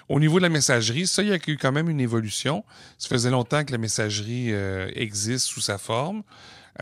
Au 0.07 0.19
niveau 0.19 0.37
de 0.37 0.43
la 0.43 0.49
messagerie, 0.49 1.07
ça, 1.07 1.23
il 1.23 1.29
y 1.29 1.31
a 1.31 1.39
eu 1.47 1.57
quand 1.57 1.71
même 1.71 1.89
une 1.89 2.01
évolution. 2.01 2.63
Ça 2.99 3.07
faisait 3.07 3.31
longtemps 3.31 3.63
que 3.63 3.71
la 3.71 3.79
messagerie 3.79 4.51
existe 4.93 5.47
sous 5.47 5.61
sa 5.61 5.79
forme. 5.79 6.21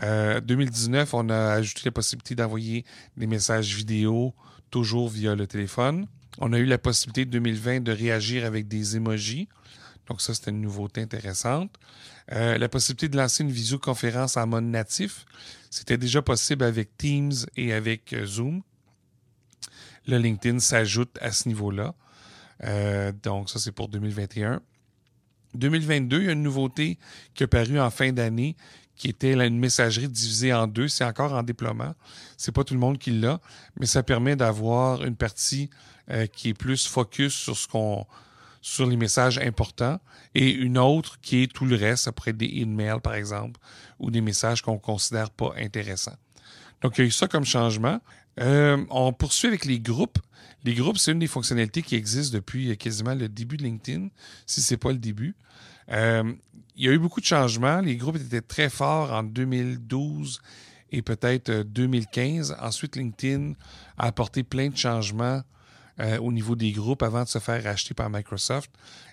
Euh, 0.02 0.40
2019, 0.40 1.14
on 1.14 1.28
a 1.28 1.52
ajouté 1.52 1.82
la 1.84 1.92
possibilité 1.92 2.34
d'envoyer 2.34 2.84
des 3.16 3.26
messages 3.26 3.74
vidéo 3.74 4.34
toujours 4.70 5.08
via 5.08 5.34
le 5.34 5.46
téléphone. 5.46 6.06
On 6.38 6.52
a 6.52 6.58
eu 6.58 6.64
la 6.64 6.78
possibilité 6.78 7.24
de 7.24 7.30
2020 7.30 7.80
de 7.80 7.92
réagir 7.92 8.44
avec 8.44 8.66
des 8.66 8.96
emojis. 8.96 9.48
Donc 10.08 10.20
ça, 10.20 10.34
c'était 10.34 10.50
une 10.50 10.60
nouveauté 10.60 11.00
intéressante. 11.00 11.70
Euh, 12.32 12.58
la 12.58 12.68
possibilité 12.68 13.08
de 13.08 13.16
lancer 13.16 13.42
une 13.42 13.50
visioconférence 13.50 14.36
en 14.36 14.46
mode 14.46 14.64
natif. 14.64 15.26
C'était 15.70 15.98
déjà 15.98 16.22
possible 16.22 16.64
avec 16.64 16.96
Teams 16.96 17.32
et 17.56 17.72
avec 17.72 18.12
euh, 18.12 18.26
Zoom. 18.26 18.62
Le 20.06 20.18
LinkedIn 20.18 20.58
s'ajoute 20.58 21.18
à 21.20 21.32
ce 21.32 21.48
niveau-là. 21.48 21.94
Euh, 22.64 23.12
donc, 23.22 23.50
ça, 23.50 23.58
c'est 23.58 23.72
pour 23.72 23.88
2021. 23.88 24.60
2022, 25.54 26.20
il 26.20 26.26
y 26.26 26.28
a 26.28 26.32
une 26.32 26.42
nouveauté 26.42 26.98
qui 27.34 27.44
est 27.44 27.48
paru 27.48 27.78
en 27.78 27.90
fin 27.90 28.12
d'année 28.12 28.56
qui 28.96 29.08
était 29.08 29.32
une 29.32 29.58
messagerie 29.58 30.08
divisée 30.08 30.52
en 30.52 30.66
deux. 30.66 30.88
C'est 30.88 31.04
encore 31.04 31.32
en 31.32 31.42
déploiement. 31.42 31.94
C'est 32.36 32.52
pas 32.52 32.64
tout 32.64 32.74
le 32.74 32.80
monde 32.80 32.98
qui 32.98 33.10
l'a, 33.10 33.40
mais 33.78 33.86
ça 33.86 34.02
permet 34.02 34.36
d'avoir 34.36 35.04
une 35.04 35.16
partie 35.16 35.70
euh, 36.10 36.26
qui 36.26 36.50
est 36.50 36.54
plus 36.54 36.86
focus 36.86 37.34
sur 37.34 37.56
ce 37.56 37.66
qu'on 37.66 38.06
sur 38.60 38.86
les 38.86 38.96
messages 38.96 39.36
importants 39.36 40.00
et 40.34 40.50
une 40.50 40.78
autre 40.78 41.20
qui 41.20 41.42
est 41.42 41.52
tout 41.52 41.66
le 41.66 41.76
reste, 41.76 42.08
après 42.08 42.32
des 42.32 42.46
emails, 42.46 43.00
par 43.02 43.14
exemple, 43.14 43.60
ou 43.98 44.10
des 44.10 44.22
messages 44.22 44.62
qu'on 44.62 44.78
considère 44.78 45.28
pas 45.28 45.52
intéressants. 45.58 46.16
Donc, 46.80 46.96
il 46.96 47.02
y 47.02 47.04
a 47.04 47.06
eu 47.06 47.10
ça 47.10 47.28
comme 47.28 47.44
changement. 47.44 48.00
Euh, 48.40 48.82
on 48.88 49.12
poursuit 49.12 49.48
avec 49.48 49.66
les 49.66 49.80
groupes. 49.80 50.18
Les 50.64 50.72
groupes, 50.72 50.96
c'est 50.96 51.12
une 51.12 51.18
des 51.18 51.26
fonctionnalités 51.26 51.82
qui 51.82 51.94
existe 51.94 52.32
depuis 52.32 52.74
quasiment 52.78 53.14
le 53.14 53.28
début 53.28 53.58
de 53.58 53.64
LinkedIn, 53.64 54.08
si 54.46 54.62
ce 54.62 54.72
n'est 54.72 54.78
pas 54.78 54.92
le 54.92 54.98
début. 54.98 55.36
Euh, 55.90 56.32
il 56.76 56.84
y 56.84 56.88
a 56.88 56.92
eu 56.92 56.98
beaucoup 56.98 57.20
de 57.20 57.26
changements. 57.26 57.80
Les 57.80 57.96
groupes 57.96 58.16
étaient 58.16 58.40
très 58.40 58.68
forts 58.68 59.12
en 59.12 59.22
2012 59.22 60.40
et 60.90 61.02
peut-être 61.02 61.50
2015. 61.50 62.52
Euh, 62.52 62.66
Ensuite, 62.66 62.96
LinkedIn 62.96 63.52
a 63.98 64.06
apporté 64.06 64.42
plein 64.42 64.68
de 64.68 64.76
changements 64.76 65.42
euh, 66.00 66.18
au 66.18 66.32
niveau 66.32 66.56
des 66.56 66.72
groupes 66.72 67.02
avant 67.02 67.22
de 67.22 67.28
se 67.28 67.38
faire 67.38 67.62
racheter 67.62 67.94
par 67.94 68.10
Microsoft. 68.10 68.70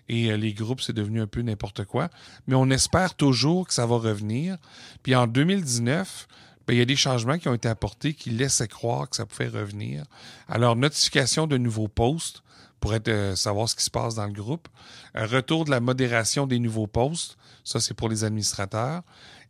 Et 0.10 0.36
les 0.36 0.53
groupes, 0.53 0.82
c'est 0.82 0.94
devenu 0.94 1.22
un 1.22 1.27
peu 1.27 1.41
n'importe 1.41 1.86
quoi. 1.86 2.10
Mais 2.48 2.56
on 2.56 2.70
espère 2.70 3.15
toujours 3.15 3.68
que 3.68 3.74
ça 3.74 3.86
va 3.86 3.96
revenir. 3.96 4.58
Puis 5.03 5.15
en 5.15 5.27
2019, 5.27 6.27
ben, 6.68 6.74
il 6.74 6.80
y 6.80 6.82
a 6.82 6.86
des 6.86 6.96
changements 6.96 7.38
qui 7.38 7.48
ont 7.48 7.53
été 7.53 7.70
apportés 7.70 8.13
qui 8.13 8.30
laissaient 8.32 8.68
croire 8.68 9.10
que 9.10 9.15
ça 9.15 9.25
pouvait 9.25 9.48
revenir. 9.48 10.06
Alors, 10.48 10.75
notification 10.75 11.48
de 11.48 11.58
nouveaux 11.58 11.88
posts 11.88 12.44
pour 12.81 12.93
euh, 13.07 13.35
savoir 13.35 13.69
ce 13.69 13.75
qui 13.75 13.85
se 13.85 13.89
passe 13.89 14.15
dans 14.15 14.25
le 14.25 14.33
groupe. 14.33 14.67
retour 15.15 15.63
de 15.63 15.71
la 15.71 15.79
modération 15.79 16.45
des 16.45 16.59
nouveaux 16.59 16.88
posts. 16.88 17.38
Ça, 17.63 17.79
c'est 17.79 17.93
pour 17.93 18.09
les 18.09 18.25
administrateurs. 18.25 19.03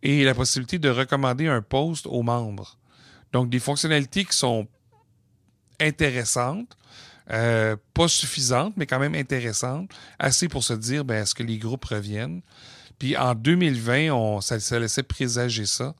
Et 0.03 0.23
la 0.23 0.35
possibilité 0.35 0.77
de 0.77 0.89
recommander 0.89 1.47
un 1.47 1.61
post 1.61 2.05
aux 2.05 2.21
membres. 2.21 2.77
Donc, 3.31 3.49
des 3.49 3.59
fonctionnalités 3.59 4.25
qui 4.25 4.35
sont 4.35 4.67
intéressantes, 5.79 6.77
euh, 7.31 7.75
pas 7.93 8.07
suffisantes, 8.07 8.73
mais 8.77 8.85
quand 8.85 8.99
même 8.99 9.15
intéressantes, 9.15 9.89
assez 10.19 10.47
pour 10.47 10.63
se 10.63 10.73
dire, 10.73 11.05
ben, 11.05 11.23
est-ce 11.23 11.33
que 11.33 11.43
les 11.43 11.57
groupes 11.57 11.85
reviennent? 11.85 12.41
Puis 12.99 13.17
en 13.17 13.33
2020, 13.33 14.11
on, 14.11 14.41
ça 14.41 14.79
laissait 14.79 15.03
présager 15.03 15.65
ça 15.65 15.95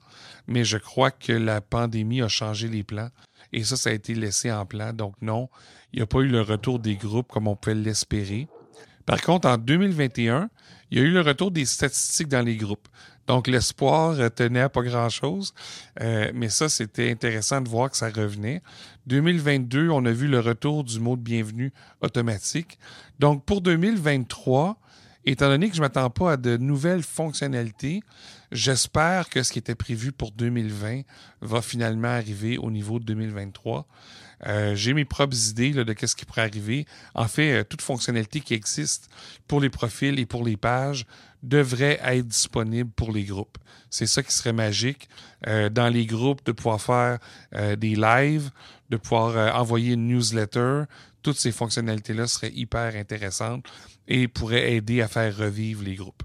mais 0.46 0.64
je 0.64 0.78
crois 0.78 1.10
que 1.10 1.32
la 1.32 1.60
pandémie 1.60 2.22
a 2.22 2.28
changé 2.28 2.68
les 2.68 2.82
plans. 2.82 3.10
Et 3.52 3.64
ça, 3.64 3.76
ça 3.76 3.90
a 3.90 3.92
été 3.92 4.14
laissé 4.14 4.50
en 4.50 4.66
plan. 4.66 4.92
Donc 4.92 5.14
non, 5.20 5.48
il 5.92 5.98
n'y 5.98 6.02
a 6.02 6.06
pas 6.06 6.20
eu 6.20 6.28
le 6.28 6.40
retour 6.40 6.78
des 6.78 6.96
groupes 6.96 7.28
comme 7.28 7.48
on 7.48 7.56
pouvait 7.56 7.74
l'espérer. 7.74 8.48
Par 9.06 9.20
contre, 9.20 9.48
en 9.48 9.58
2021, 9.58 10.48
il 10.90 10.98
y 10.98 11.00
a 11.00 11.04
eu 11.04 11.10
le 11.10 11.20
retour 11.20 11.50
des 11.50 11.64
statistiques 11.64 12.28
dans 12.28 12.44
les 12.44 12.56
groupes. 12.56 12.88
Donc 13.26 13.46
l'espoir 13.46 14.16
tenait 14.34 14.60
à 14.60 14.68
pas 14.68 14.82
grand-chose, 14.82 15.54
euh, 16.00 16.30
mais 16.34 16.48
ça, 16.48 16.68
c'était 16.68 17.10
intéressant 17.10 17.60
de 17.60 17.68
voir 17.68 17.90
que 17.90 17.96
ça 17.96 18.10
revenait. 18.10 18.62
2022, 19.06 19.90
on 19.90 20.04
a 20.06 20.10
vu 20.10 20.26
le 20.26 20.40
retour 20.40 20.82
du 20.82 20.98
mot 20.98 21.16
de 21.16 21.22
bienvenue 21.22 21.72
automatique. 22.00 22.78
Donc 23.20 23.44
pour 23.44 23.60
2023, 23.60 24.76
étant 25.24 25.48
donné 25.48 25.68
que 25.68 25.74
je 25.74 25.80
ne 25.80 25.84
m'attends 25.84 26.10
pas 26.10 26.32
à 26.32 26.36
de 26.36 26.56
nouvelles 26.56 27.04
fonctionnalités, 27.04 28.02
J'espère 28.52 29.30
que 29.30 29.42
ce 29.42 29.50
qui 29.50 29.58
était 29.58 29.74
prévu 29.74 30.12
pour 30.12 30.30
2020 30.30 31.02
va 31.40 31.62
finalement 31.62 32.08
arriver 32.08 32.58
au 32.58 32.70
niveau 32.70 32.98
de 32.98 33.04
2023. 33.06 33.86
Euh, 34.46 34.74
j'ai 34.74 34.92
mes 34.94 35.04
propres 35.04 35.36
idées 35.50 35.72
de 35.72 36.06
ce 36.06 36.16
qui 36.16 36.24
pourrait 36.24 36.42
arriver. 36.42 36.86
En 37.14 37.28
fait, 37.28 37.52
euh, 37.52 37.64
toute 37.64 37.82
fonctionnalité 37.82 38.40
qui 38.40 38.54
existe 38.54 39.08
pour 39.46 39.60
les 39.60 39.70
profils 39.70 40.18
et 40.18 40.26
pour 40.26 40.44
les 40.44 40.56
pages 40.56 41.06
devrait 41.42 42.00
être 42.02 42.26
disponible 42.26 42.90
pour 42.90 43.12
les 43.12 43.24
groupes. 43.24 43.58
C'est 43.90 44.06
ça 44.06 44.22
qui 44.22 44.32
serait 44.32 44.52
magique. 44.52 45.08
Euh, 45.46 45.68
dans 45.68 45.88
les 45.88 46.06
groupes, 46.06 46.44
de 46.44 46.52
pouvoir 46.52 46.80
faire 46.80 47.18
des 47.52 47.94
lives, 47.94 48.50
de 48.90 48.96
pouvoir 48.96 49.56
envoyer 49.56 49.94
une 49.94 50.08
newsletter. 50.08 50.84
Toutes 51.22 51.38
ces 51.38 51.52
fonctionnalités-là 51.52 52.26
seraient 52.26 52.52
hyper 52.52 52.96
intéressantes 52.96 53.66
et 54.08 54.28
pourraient 54.28 54.74
aider 54.74 55.02
à 55.02 55.08
faire 55.08 55.36
revivre 55.36 55.82
les 55.82 55.94
groupes. 55.94 56.22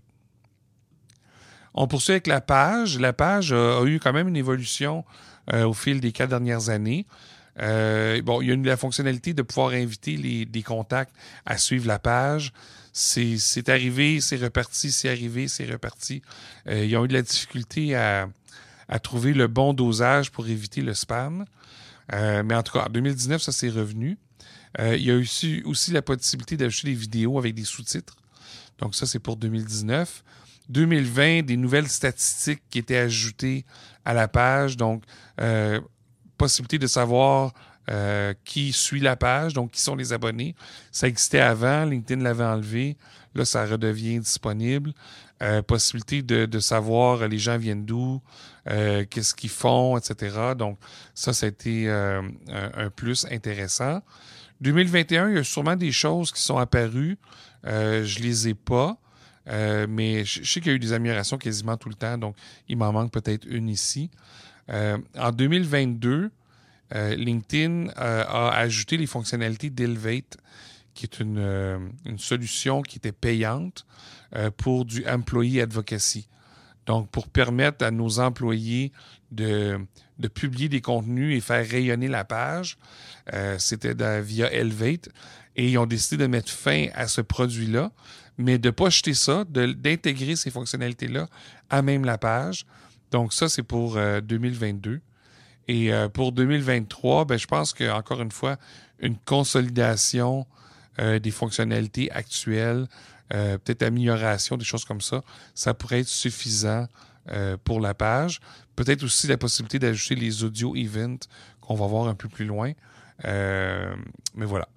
On 1.74 1.88
poursuit 1.88 2.14
avec 2.14 2.28
la 2.28 2.42
page. 2.42 2.98
La 2.98 3.14
page 3.14 3.54
a, 3.54 3.84
eu 3.86 4.00
quand 4.00 4.14
même 4.14 4.28
une 4.28 4.38
évolution 4.38 5.04
au 5.54 5.74
fil 5.74 6.00
des 6.00 6.12
quatre 6.12 6.30
dernières 6.30 6.70
années. 6.70 7.06
Euh, 7.60 8.22
bon, 8.22 8.42
il 8.42 8.48
y 8.48 8.52
a 8.52 8.54
une, 8.54 8.66
la 8.66 8.78
fonctionnalité 8.78 9.34
de 9.34 9.42
pouvoir 9.42 9.72
inviter 9.72 10.18
les, 10.18 10.64
contacts 10.64 11.14
à 11.46 11.58
suivre 11.58 11.88
la 11.88 12.00
page. 12.00 12.54
C'est 12.94 13.70
arrivé, 13.70 14.22
c'est 14.22 14.38
reparti, 14.38 14.92
c'est 14.92 15.10
arrivé, 15.10 15.48
c'est 15.48 15.66
reparti. 15.66 16.22
Euh, 16.68 16.86
ils 16.86 16.98
ont 16.98 17.06
eu 17.06 17.08
de 17.08 17.14
la 17.14 17.22
difficulté 17.22 17.96
à, 17.96 18.30
trouver 19.04 19.34
le 19.34 19.48
bon 19.48 19.74
dosage 19.74 20.32
pour 20.32 20.48
éviter 20.48 20.82
le 20.82 20.94
spam. 20.94 21.46
mais 22.12 22.56
en 22.56 22.64
tout 22.64 22.74
cas, 22.74 22.86
en 22.86 22.90
2019, 22.90 23.42
ça 23.42 23.52
s'est 23.52 23.70
revenu. 23.70 24.18
il 24.80 25.02
y 25.02 25.12
a 25.12 25.16
aussi, 25.16 25.62
aussi 25.66 25.92
la 25.92 26.02
possibilité 26.02 26.56
d'ajouter 26.56 26.88
des 26.88 26.94
vidéos 26.94 27.38
avec 27.38 27.54
des 27.54 27.66
sous-titres. 27.66 28.16
Donc 28.80 28.96
ça, 28.96 29.06
c'est 29.06 29.20
pour 29.20 29.36
2019. 29.36 30.24
2020, 30.70 31.44
des 31.44 31.58
nouvelles 31.58 31.88
statistiques 31.88 32.62
qui 32.70 32.80
étaient 32.80 32.98
ajoutées 32.98 33.66
à 34.06 34.14
la 34.14 34.28
page. 34.28 34.78
Donc, 34.78 35.04
euh, 35.40 35.80
possibilité 36.38 36.78
de 36.78 36.88
savoir 36.88 37.54
euh, 37.90 38.34
qui 38.44 38.74
suit 38.74 39.00
la 39.00 39.16
page, 39.16 39.54
donc 39.54 39.72
qui 39.72 39.82
sont 39.82 39.96
les 39.96 40.14
abonnés. 40.14 40.56
Ça 40.92 41.08
existait 41.08 41.40
avant, 41.40 41.86
LinkedIn 41.86 42.22
l'avait 42.22 42.44
enlevé. 42.44 42.98
Là, 43.36 43.46
ça 43.46 43.66
redevient 43.66 44.20
disponible. 44.20 44.94
Euh, 45.42 45.62
possibilité 45.62 46.22
de, 46.24 46.60
savoir 46.60 47.28
les 47.28 47.38
gens 47.38 47.58
viennent 47.58 47.86
d'où, 47.86 48.22
qu'est-ce 48.66 49.36
qu'ils 49.36 49.52
font, 49.52 49.98
etc. 49.98 50.54
Donc, 50.58 50.80
ça, 51.14 51.32
ça 51.32 51.46
a 51.46 51.50
été 51.50 51.90
un, 51.90 52.26
un, 52.50 52.90
plus 52.90 53.26
intéressant. 53.32 54.02
2021, 54.62 55.30
il 55.30 55.36
y 55.36 55.40
a 55.40 55.44
sûrement 55.44 55.76
des 55.76 55.92
choses 55.92 56.32
qui 56.32 56.42
sont 56.42 56.58
apparues. 56.58 57.18
je 57.64 58.20
les 58.20 58.50
ai 58.50 58.54
pas. 58.54 58.98
Euh, 59.48 59.88
mais 59.90 60.26
je, 60.26 60.44
sais 60.44 60.60
qu'il 60.60 60.72
y 60.72 60.74
a 60.74 60.76
eu 60.76 60.80
des 60.80 60.94
améliorations 60.94 61.38
quasiment 61.38 61.78
tout 61.78 61.90
le 61.90 61.96
temps, 61.96 62.18
donc 62.18 62.36
il 62.68 62.78
m'en 62.78 62.92
manque 62.92 63.12
peut-être 63.12 63.46
une 63.48 63.70
ici. 63.70 64.10
Euh, 64.70 64.98
en 65.18 65.32
2022, 65.32 66.32
euh, 66.96 67.16
LinkedIn 67.16 67.90
a 67.96 68.50
ajouté 68.50 68.98
les 68.98 69.08
fonctionnalités 69.08 69.70
d'Elevate, 69.70 70.38
qui 70.94 71.06
est 71.06 71.20
une, 71.20 71.92
solution 72.18 72.82
qui 72.82 72.98
était 72.98 73.12
payante 73.12 73.86
pour 74.58 74.84
du 74.84 75.08
employee 75.08 75.62
advocacy. 75.62 76.28
Donc, 76.86 77.10
pour 77.12 77.28
permettre 77.28 77.86
à 77.86 77.92
nos 77.92 78.20
employés 78.20 78.92
de, 79.32 79.80
publier 80.34 80.70
des 80.70 80.82
contenus 80.82 81.38
et 81.38 81.42
faire 81.42 81.66
rayonner 81.68 82.08
la 82.08 82.26
page, 82.26 82.78
c'était 83.60 83.94
via 84.22 84.52
Elevate. 84.52 85.10
Et 85.56 85.70
ils 85.70 85.78
ont 85.78 85.86
décidé 85.86 86.18
de 86.18 86.28
mettre 86.28 86.50
fin 86.50 86.88
à 86.96 87.08
ce 87.08 87.22
produit-là 87.22 87.92
mais 88.38 88.58
de 88.58 88.68
ne 88.68 88.72
pas 88.72 88.90
jeter 88.90 89.14
ça, 89.14 89.44
d'intégrer 89.46 90.36
ces 90.36 90.52
fonctionnalités-là 90.52 91.28
à 91.70 91.82
même 91.82 92.06
la 92.06 92.18
page. 92.18 92.66
Donc 93.12 93.34
ça, 93.34 93.50
c'est 93.50 93.64
pour 93.64 93.98
2022. 93.98 94.92
Euh, 94.92 95.00
Et 95.68 95.92
pour 96.14 96.32
2023, 96.32 97.26
ben, 97.26 97.38
je 97.38 97.48
pense 97.48 97.74
qu'encore 97.74 98.22
une 98.22 98.32
fois, 98.32 98.58
une 99.00 99.18
consolidation 99.18 100.46
des 100.98 101.32
fonctionnalités 101.32 102.12
actuelles, 102.12 102.88
peut-être 103.30 103.84
amélioration, 103.84 104.58
des 104.58 104.66
choses 104.66 104.86
comme 104.86 105.02
ça, 105.02 105.24
ça 105.54 105.74
pourrait 105.74 106.00
être 106.00 106.08
suffisant 106.08 106.88
pour 107.64 107.80
la 107.80 107.94
page. 107.94 108.40
Peut-être 108.76 109.04
aussi 109.04 109.28
la 109.28 109.38
possibilité 109.38 109.78
d'ajouter 109.78 110.16
les 110.16 110.44
audio 110.44 110.76
events 110.76 111.28
qu'on 111.62 111.76
va 111.76 111.86
voir 111.86 112.08
un 112.08 112.16
peu 112.16 112.30
plus 112.30 112.46
loin. 112.46 112.72
mais 113.24 114.46
voilà. 114.46 114.68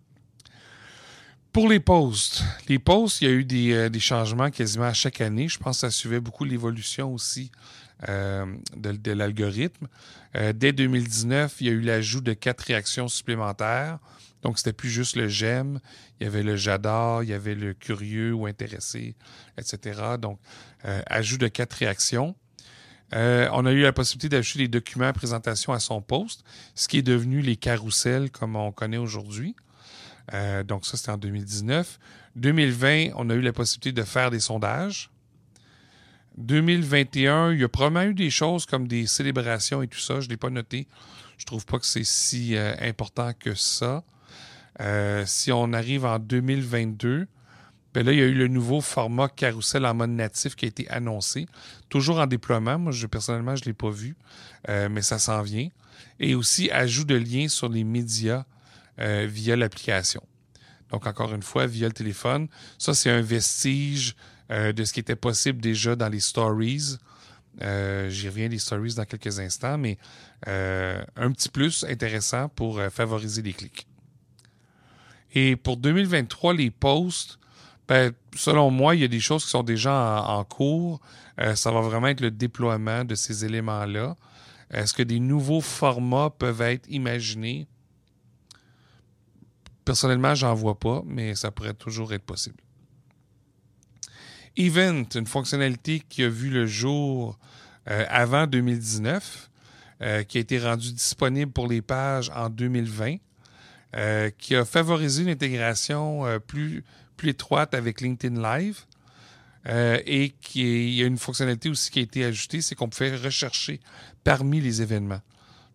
Pour 1.53 1.69
les 1.69 1.81
posts, 1.81 2.45
les 2.69 2.79
posts, 2.79 3.23
il 3.23 3.29
y 3.29 3.31
a 3.31 3.35
eu 3.35 3.73
euh, 3.75 3.89
des, 3.89 3.99
changements 3.99 4.51
quasiment 4.51 4.85
à 4.85 4.93
chaque 4.93 5.21
année. 5.21 5.49
Je 5.49 5.59
pense 5.59 5.79
que 5.79 5.81
ça 5.81 5.91
suivait 5.91 6.21
beaucoup 6.21 6.45
l'évolution 6.45 7.13
aussi 7.13 7.51
euh, 8.09 8.47
de, 8.77 9.11
l'algorithme. 9.11 9.89
Euh, 10.37 10.53
dès 10.53 10.73
2019, 10.73 11.57
il 11.61 11.67
y 11.67 11.71
a 11.71 11.73
eu 11.73 11.81
l'ajout 11.81 12.21
de 12.21 12.35
quatre 12.35 12.61
réactions 12.61 13.09
supplémentaires. 13.09 13.99
Donc, 14.43 14.59
c'était 14.59 14.73
plus 14.73 14.91
juste 14.91 15.17
le 15.17 15.27
j'aime, 15.27 15.81
il 16.21 16.25
y 16.25 16.27
avait 16.29 16.45
le 16.45 16.55
j'adore, 16.55 17.25
il 17.25 17.31
y 17.31 17.35
avait 17.35 17.57
le 17.57 17.75
curieux 17.75 18.33
ou 18.33 18.47
intéressé, 18.47 19.17
etc. 19.59 20.03
Donc, 20.19 20.39
ajout 20.85 21.37
de 21.37 21.49
quatre 21.49 21.75
réactions. 21.75 22.35
on 23.13 23.67
a 23.67 23.73
eu 23.73 23.83
la 23.83 23.93
possibilité 23.93 24.31
d'ajouter 24.31 24.61
des 24.61 24.69
documents 24.69 25.09
à 25.09 25.13
présentation 25.13 25.75
à 25.75 25.81
son 25.81 26.01
post, 26.01 26.43
ce 26.75 26.89
qui 26.89 26.97
est 26.97 27.03
devenu 27.03 27.43
les 27.43 27.57
carousels 27.57 28.31
comme 28.31 28.57
on 28.57 28.73
connaît 28.73 28.97
aujourd'hui. 28.97 29.55
Euh, 30.33 30.63
donc 30.63 30.87
ça, 30.87 30.97
c'était 30.97 31.11
en 31.11 31.19
2019. 31.19 31.99
2020, 32.37 33.11
on 33.17 33.31
a 33.31 33.35
eu 33.35 33.41
la 33.41 33.53
possibilité 33.53 33.93
de 33.93 34.05
faire 34.07 34.31
des 34.31 34.41
sondages. 34.41 35.11
2021, 36.39 37.53
il 37.53 37.61
y 37.61 37.65
a 37.65 37.69
probablement 37.69 38.11
eu 38.11 38.15
des 38.15 38.31
choses 38.31 38.65
comme 38.65 38.87
des 38.87 39.07
célébrations 39.07 39.83
et 39.83 39.89
tout 39.89 39.99
ça. 39.99 40.21
Je 40.21 40.27
ne 40.27 40.31
l'ai 40.31 40.37
pas 40.37 40.51
noté. 40.51 40.87
Je 41.37 41.45
trouve 41.45 41.67
pas 41.67 41.79
que 41.79 41.87
c'est 41.87 42.05
si 42.05 42.57
euh, 42.57 42.75
important 42.81 43.33
que 43.39 43.55
ça. 43.55 44.05
Euh, 44.81 45.25
si 45.27 45.53
on 45.53 45.73
arrive 45.73 46.05
en 46.05 46.19
2022, 46.19 47.27
ben 47.93 48.07
là, 48.07 48.13
il 48.13 48.19
y 48.19 48.23
a 48.23 48.27
eu 48.27 48.35
le 48.35 48.47
nouveau 48.47 48.81
format 48.81 49.29
carrousel 49.29 49.85
en 49.85 49.95
mode 49.95 50.11
natif 50.11 50.55
qui 50.55 50.65
a 50.65 50.69
été 50.69 50.89
annoncé. 50.89 51.47
Toujours 51.89 52.21
en 52.21 52.27
déploiement. 52.27 52.79
Moi, 52.79 52.93
personnellement, 53.11 53.57
je 53.57 53.63
ne 53.63 53.67
l'ai 53.67 53.73
pas 53.73 53.91
vu, 53.91 54.15
mais 54.69 55.03
ça 55.03 55.19
s'en 55.19 55.43
vient. 55.43 55.69
Et 56.21 56.37
aussi, 56.37 56.71
ajout 56.71 57.05
de 57.05 57.17
liens 57.17 57.49
sur 57.49 57.69
les 57.69 57.83
médias 57.83 58.45
euh, 59.01 59.27
via 59.29 59.57
l'application. 59.57 60.23
Donc, 60.91 61.07
encore 61.07 61.33
une 61.33 61.43
fois, 61.43 61.67
via 61.67 61.87
le 61.87 61.95
téléphone. 61.95 62.49
Ça, 62.79 62.93
c'est 62.93 63.11
un 63.11 63.23
vestige 63.23 64.15
euh, 64.51 64.73
de 64.73 64.85
ce 64.85 64.93
qui 64.93 65.01
était 65.01 65.17
possible 65.17 65.61
déjà 65.61 65.97
dans 65.97 66.09
les 66.09 66.21
stories. 66.21 66.99
Euh, 67.63 68.11
j'y 68.11 68.29
reviens 68.29 68.49
les 68.49 68.59
stories 68.59 68.95
dans 68.95 69.05
quelques 69.05 69.39
instants, 69.39 69.79
mais 69.79 69.99
un 70.47 71.33
petit 71.33 71.49
plus 71.49 71.85
intéressant 71.89 72.49
pour 72.49 72.81
favoriser 72.91 73.43
les 73.43 73.53
clics. 73.53 73.87
Et 75.33 75.57
pour 75.57 75.77
2023, 75.77 76.55
les 76.55 76.71
posts, 76.71 77.39
ben, 77.87 78.13
selon 78.35 78.71
moi, 78.71 78.95
il 78.95 79.03
y 79.03 79.05
a 79.05 79.09
des 79.09 79.21
choses 79.21 79.45
qui 79.45 79.51
sont 79.51 79.63
déjà 79.63 80.23
en, 80.27 80.45
cours. 80.45 81.01
ça 81.55 81.71
va 81.71 81.81
vraiment 81.81 82.09
être 82.09 82.21
le 82.21 82.31
déploiement 82.31 83.05
de 83.05 83.15
ces 83.15 83.45
éléments-là. 83.45 84.17
Est-ce 84.71 84.95
que 84.95 85.03
des 85.03 85.21
nouveaux 85.21 85.61
formats 85.61 86.31
peuvent 86.31 86.63
être 86.63 86.89
imaginés? 86.89 87.67
Personnellement, 89.85 90.35
j'en 90.35 90.55
vois 90.55 90.79
pas, 90.79 91.03
mais 91.07 91.35
ça 91.35 91.51
pourrait 91.51 91.75
toujours 91.75 92.13
être 92.13 92.25
possible. 92.25 92.57
Event, 94.57 95.05
une 95.15 95.27
fonctionnalité 95.27 96.03
qui 96.09 96.23
a 96.23 96.29
vu 96.29 96.51
le 96.51 96.67
jour 96.67 97.39
euh, 97.89 98.05
avant 98.09 98.47
2019, 98.47 99.51
euh, 100.03 100.23
qui 100.23 100.39
a 100.39 100.41
été 100.41 100.59
rendue 100.59 100.93
disponible 100.93 101.53
pour 101.53 101.67
les 101.67 101.83
pages 101.83 102.31
en 102.35 102.51
2020, 102.51 103.17
euh, 103.97 104.31
qui 104.39 104.55
a 104.55 104.65
favorisé 104.65 105.23
une 105.23 105.31
intégration 105.31 106.25
plus, 106.47 106.85
étroite 107.23 107.75
avec 107.75 108.01
LinkedIn 108.01 108.41
Live. 108.41 108.87
et 109.67 110.33
qui 110.41 110.63
il 110.63 110.95
y 110.95 111.03
a 111.03 111.07
une 111.07 111.19
fonctionnalité 111.19 111.69
aussi 111.69 111.91
qui 111.91 111.99
a 111.99 112.03
été 112.03 112.25
ajoutée, 112.25 112.63
c'est 112.63 112.75
qu'on 112.75 112.89
peut 112.89 113.15
rechercher 113.23 113.81
parmi 114.25 114.61
les 114.61 114.81
événements. 114.81 115.21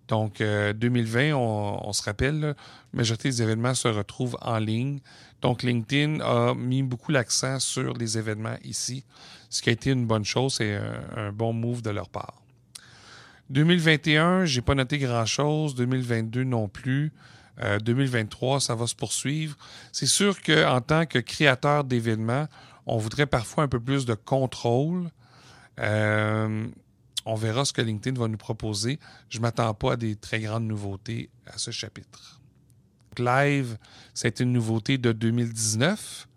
Donc, 0.07 0.37
2020, 0.39 1.19
euh, 1.19 1.33
on, 1.33 1.93
se 1.93 2.03
rappelle, 2.03 2.39
la 2.39 2.55
majorité 2.93 3.29
des 3.29 3.41
événements 3.41 3.73
se 3.73 3.87
retrouvent 3.87 4.37
en 4.41 4.59
ligne. 4.59 4.99
Donc, 5.41 5.63
LinkedIn 5.63 6.19
a 6.21 6.53
mis 6.53 6.83
beaucoup 6.83 7.11
l'accent 7.11 7.59
sur 7.59 7.93
les 7.93 8.17
événements 8.17 8.57
ici, 8.63 9.03
ce 9.49 9.61
qui 9.61 9.69
a 9.69 9.73
été 9.73 9.91
une 9.91 10.05
bonne 10.05 10.25
chose. 10.25 10.55
C'est 10.55 10.79
un, 11.15 11.31
bon 11.31 11.53
move 11.53 11.81
de 11.81 11.89
leur 11.89 12.09
part. 12.09 12.41
2021, 13.49 14.45
j'ai 14.45 14.61
pas 14.61 14.75
noté 14.75 14.97
grand-chose. 14.97 15.75
2022 15.75 16.43
non 16.43 16.67
plus. 16.67 17.11
2023, 17.83 18.57
euh, 18.57 18.59
ça 18.59 18.75
va 18.75 18.85
se 18.85 18.95
poursuivre. 18.95 19.55
C'est 19.91 20.07
sûr 20.07 20.41
qu'en 20.41 20.81
tant 20.81 21.05
que 21.05 21.19
créateur 21.19 21.83
d'événements, 21.83 22.47
on 22.85 22.97
voudrait 22.97 23.25
parfois 23.25 23.63
un 23.63 23.67
peu 23.67 23.79
plus 23.79 24.05
de 24.05 24.13
contrôle. 24.13 25.09
Euh, 25.79 26.67
on 27.25 27.35
verra 27.35 27.65
ce 27.65 27.73
que 27.73 27.81
LinkedIn 27.81 28.19
va 28.19 28.27
nous 28.27 28.37
proposer. 28.37 28.99
Je 29.29 29.39
ne 29.39 29.41
m'attends 29.41 29.73
pas 29.73 29.93
à 29.93 29.95
des 29.97 30.15
très 30.15 30.39
grandes 30.39 30.65
nouveautés 30.65 31.29
à 31.47 31.57
ce 31.57 31.71
chapitre. 31.71 32.39
Live, 33.17 33.77
c'est 34.13 34.39
une 34.39 34.51
nouveauté 34.51 34.97
de 34.97 35.11
2019. 35.11 36.27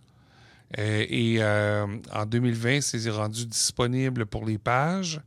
Euh, 0.78 1.06
et 1.08 1.36
euh, 1.40 1.86
en 2.12 2.26
2020, 2.26 2.80
c'est 2.80 3.08
rendu 3.10 3.46
disponible 3.46 4.26
pour 4.26 4.44
les 4.46 4.58
pages. 4.58 5.20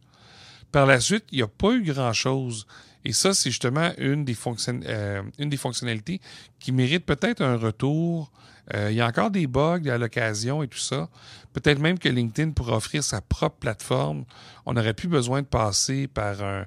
Par 0.71 0.86
la 0.86 1.00
suite, 1.00 1.26
il 1.32 1.38
n'y 1.38 1.43
a 1.43 1.47
pas 1.47 1.71
eu 1.74 1.84
grand-chose. 1.84 2.65
Et 3.06 3.14
ça, 3.14 3.34
c'est 3.34 3.50
justement 3.50 3.92
une 3.98 4.26
des, 4.26 4.38
euh, 4.70 5.24
une 5.40 5.50
des 5.50 5.58
fonctionnalités 5.58 6.22
qui 6.60 6.72
mérite 6.72 7.06
peut-être 7.06 7.42
un 7.42 7.58
retour 7.58 8.32
euh, 8.76 8.92
il 8.92 8.96
y 8.96 9.02
a 9.02 9.08
encore 9.08 9.32
des 9.32 9.48
bugs 9.48 9.90
à 9.90 9.98
l'occasion 9.98 10.64
et 10.64 10.68
tout 10.68 10.78
ça. 10.78 11.10
Peut-être 11.52 11.80
même 11.80 11.98
que 11.98 12.08
LinkedIn 12.08 12.52
pourrait 12.52 12.76
offrir 12.76 13.04
sa 13.04 13.20
propre 13.20 13.58
plateforme. 13.58 14.24
On 14.66 14.74
n'aurait 14.74 14.94
plus 14.94 15.08
besoin 15.08 15.42
de 15.42 15.48
passer 15.48 16.08
par 16.08 16.38
un, 16.44 16.66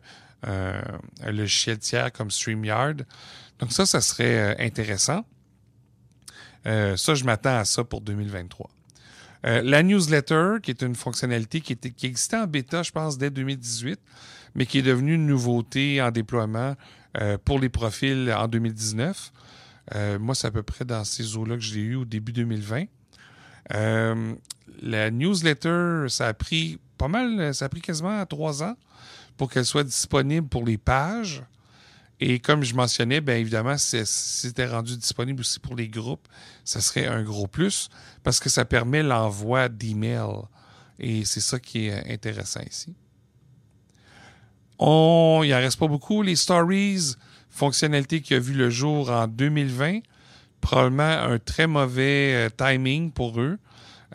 logiciel 1.25 1.79
tiers 1.79 2.13
comme 2.13 2.31
StreamYard. 2.31 3.07
Donc 3.59 3.73
ça, 3.73 3.87
ça 3.87 4.01
serait 4.01 4.39
euh, 4.39 4.55
intéressant. 4.59 5.25
Ça, 6.65 7.15
je 7.15 7.25
m'attends 7.25 7.59
à 7.59 7.65
ça 7.65 7.85
pour 7.85 8.01
2023. 8.01 8.71
la 9.43 9.83
newsletter, 9.83 10.57
qui 10.63 10.71
est 10.71 10.83
une 10.83 10.95
fonctionnalité 10.95 11.61
qui 11.61 11.77
existait 12.07 12.39
en 12.39 12.47
bêta, 12.47 12.83
je 12.83 12.91
pense, 12.91 13.19
dès 13.19 13.31
2018, 13.31 14.01
mais 14.55 14.67
qui 14.67 14.79
est 14.79 14.83
devenue 14.83 15.15
une 15.15 15.27
nouveauté 15.27 16.01
en 16.03 16.11
déploiement 16.11 16.75
pour 17.45 17.61
les 17.61 17.69
profils 17.69 18.33
en 18.37 18.49
2019. 18.49 19.33
Euh, 19.95 20.19
moi, 20.19 20.35
c'est 20.35 20.47
à 20.47 20.51
peu 20.51 20.63
près 20.63 20.85
dans 20.85 21.05
ces 21.05 21.37
eaux-là 21.37 21.57
que 21.57 21.63
je 21.63 21.75
l'ai 21.75 21.81
eu 21.81 21.95
au 21.97 22.05
début 22.05 22.33
2020. 22.33 22.85
Euh, 23.75 24.35
la 24.83 25.11
newsletter, 25.11 26.07
ça 26.09 26.29
a 26.29 26.35
pris 26.35 26.79
pas 26.99 27.09
mal, 27.09 27.55
ça 27.55 27.67
a 27.67 27.69
pris 27.69 27.81
quasiment 27.81 28.25
trois 28.27 28.63
ans 28.63 28.77
pour 29.37 29.51
qu'elle 29.51 29.65
soit 29.65 29.85
disponible 29.85 30.49
pour 30.49 30.65
les 30.65 30.79
pages. 30.79 31.43
Et 32.21 32.39
comme 32.39 32.63
je 32.63 32.75
mentionnais, 32.75 33.21
bien 33.21 33.37
évidemment, 33.37 33.77
si 33.77 34.01
c'était 34.07 34.67
rendu 34.67 34.97
disponible 34.97 35.41
aussi 35.41 35.59
pour 35.59 35.75
les 35.75 35.89
groupes, 35.89 36.27
ça 36.65 36.81
serait 36.81 37.07
un 37.07 37.23
gros 37.23 37.49
plus 37.49 37.89
parce 38.23 38.41
que 38.41 38.49
ça 38.49 38.65
permet 38.65 39.03
l'envoi 39.03 39.69
d'emails. 39.69 40.45
Et 40.99 41.25
c'est 41.25 41.41
ça 41.41 41.59
qui 41.59 41.87
est 41.87 42.13
intéressant 42.13 42.61
ici. 42.71 42.95
On, 44.79 45.43
il 45.45 45.51
n'en 45.51 45.59
reste 45.59 45.79
pas 45.79 45.89
beaucoup. 45.89 46.23
Les 46.23 46.37
stories, 46.37 47.15
fonctionnalité 47.51 48.21
qui 48.21 48.35
a 48.35 48.39
vu 48.39 48.55
le 48.55 48.71
jour 48.71 49.11
en 49.11 49.27
2020. 49.27 50.01
Probablement 50.61 51.03
un 51.03 51.39
très 51.39 51.67
mauvais 51.67 52.35
euh, 52.35 52.49
timing 52.57 53.13
pour 53.13 53.41
eux. 53.41 53.59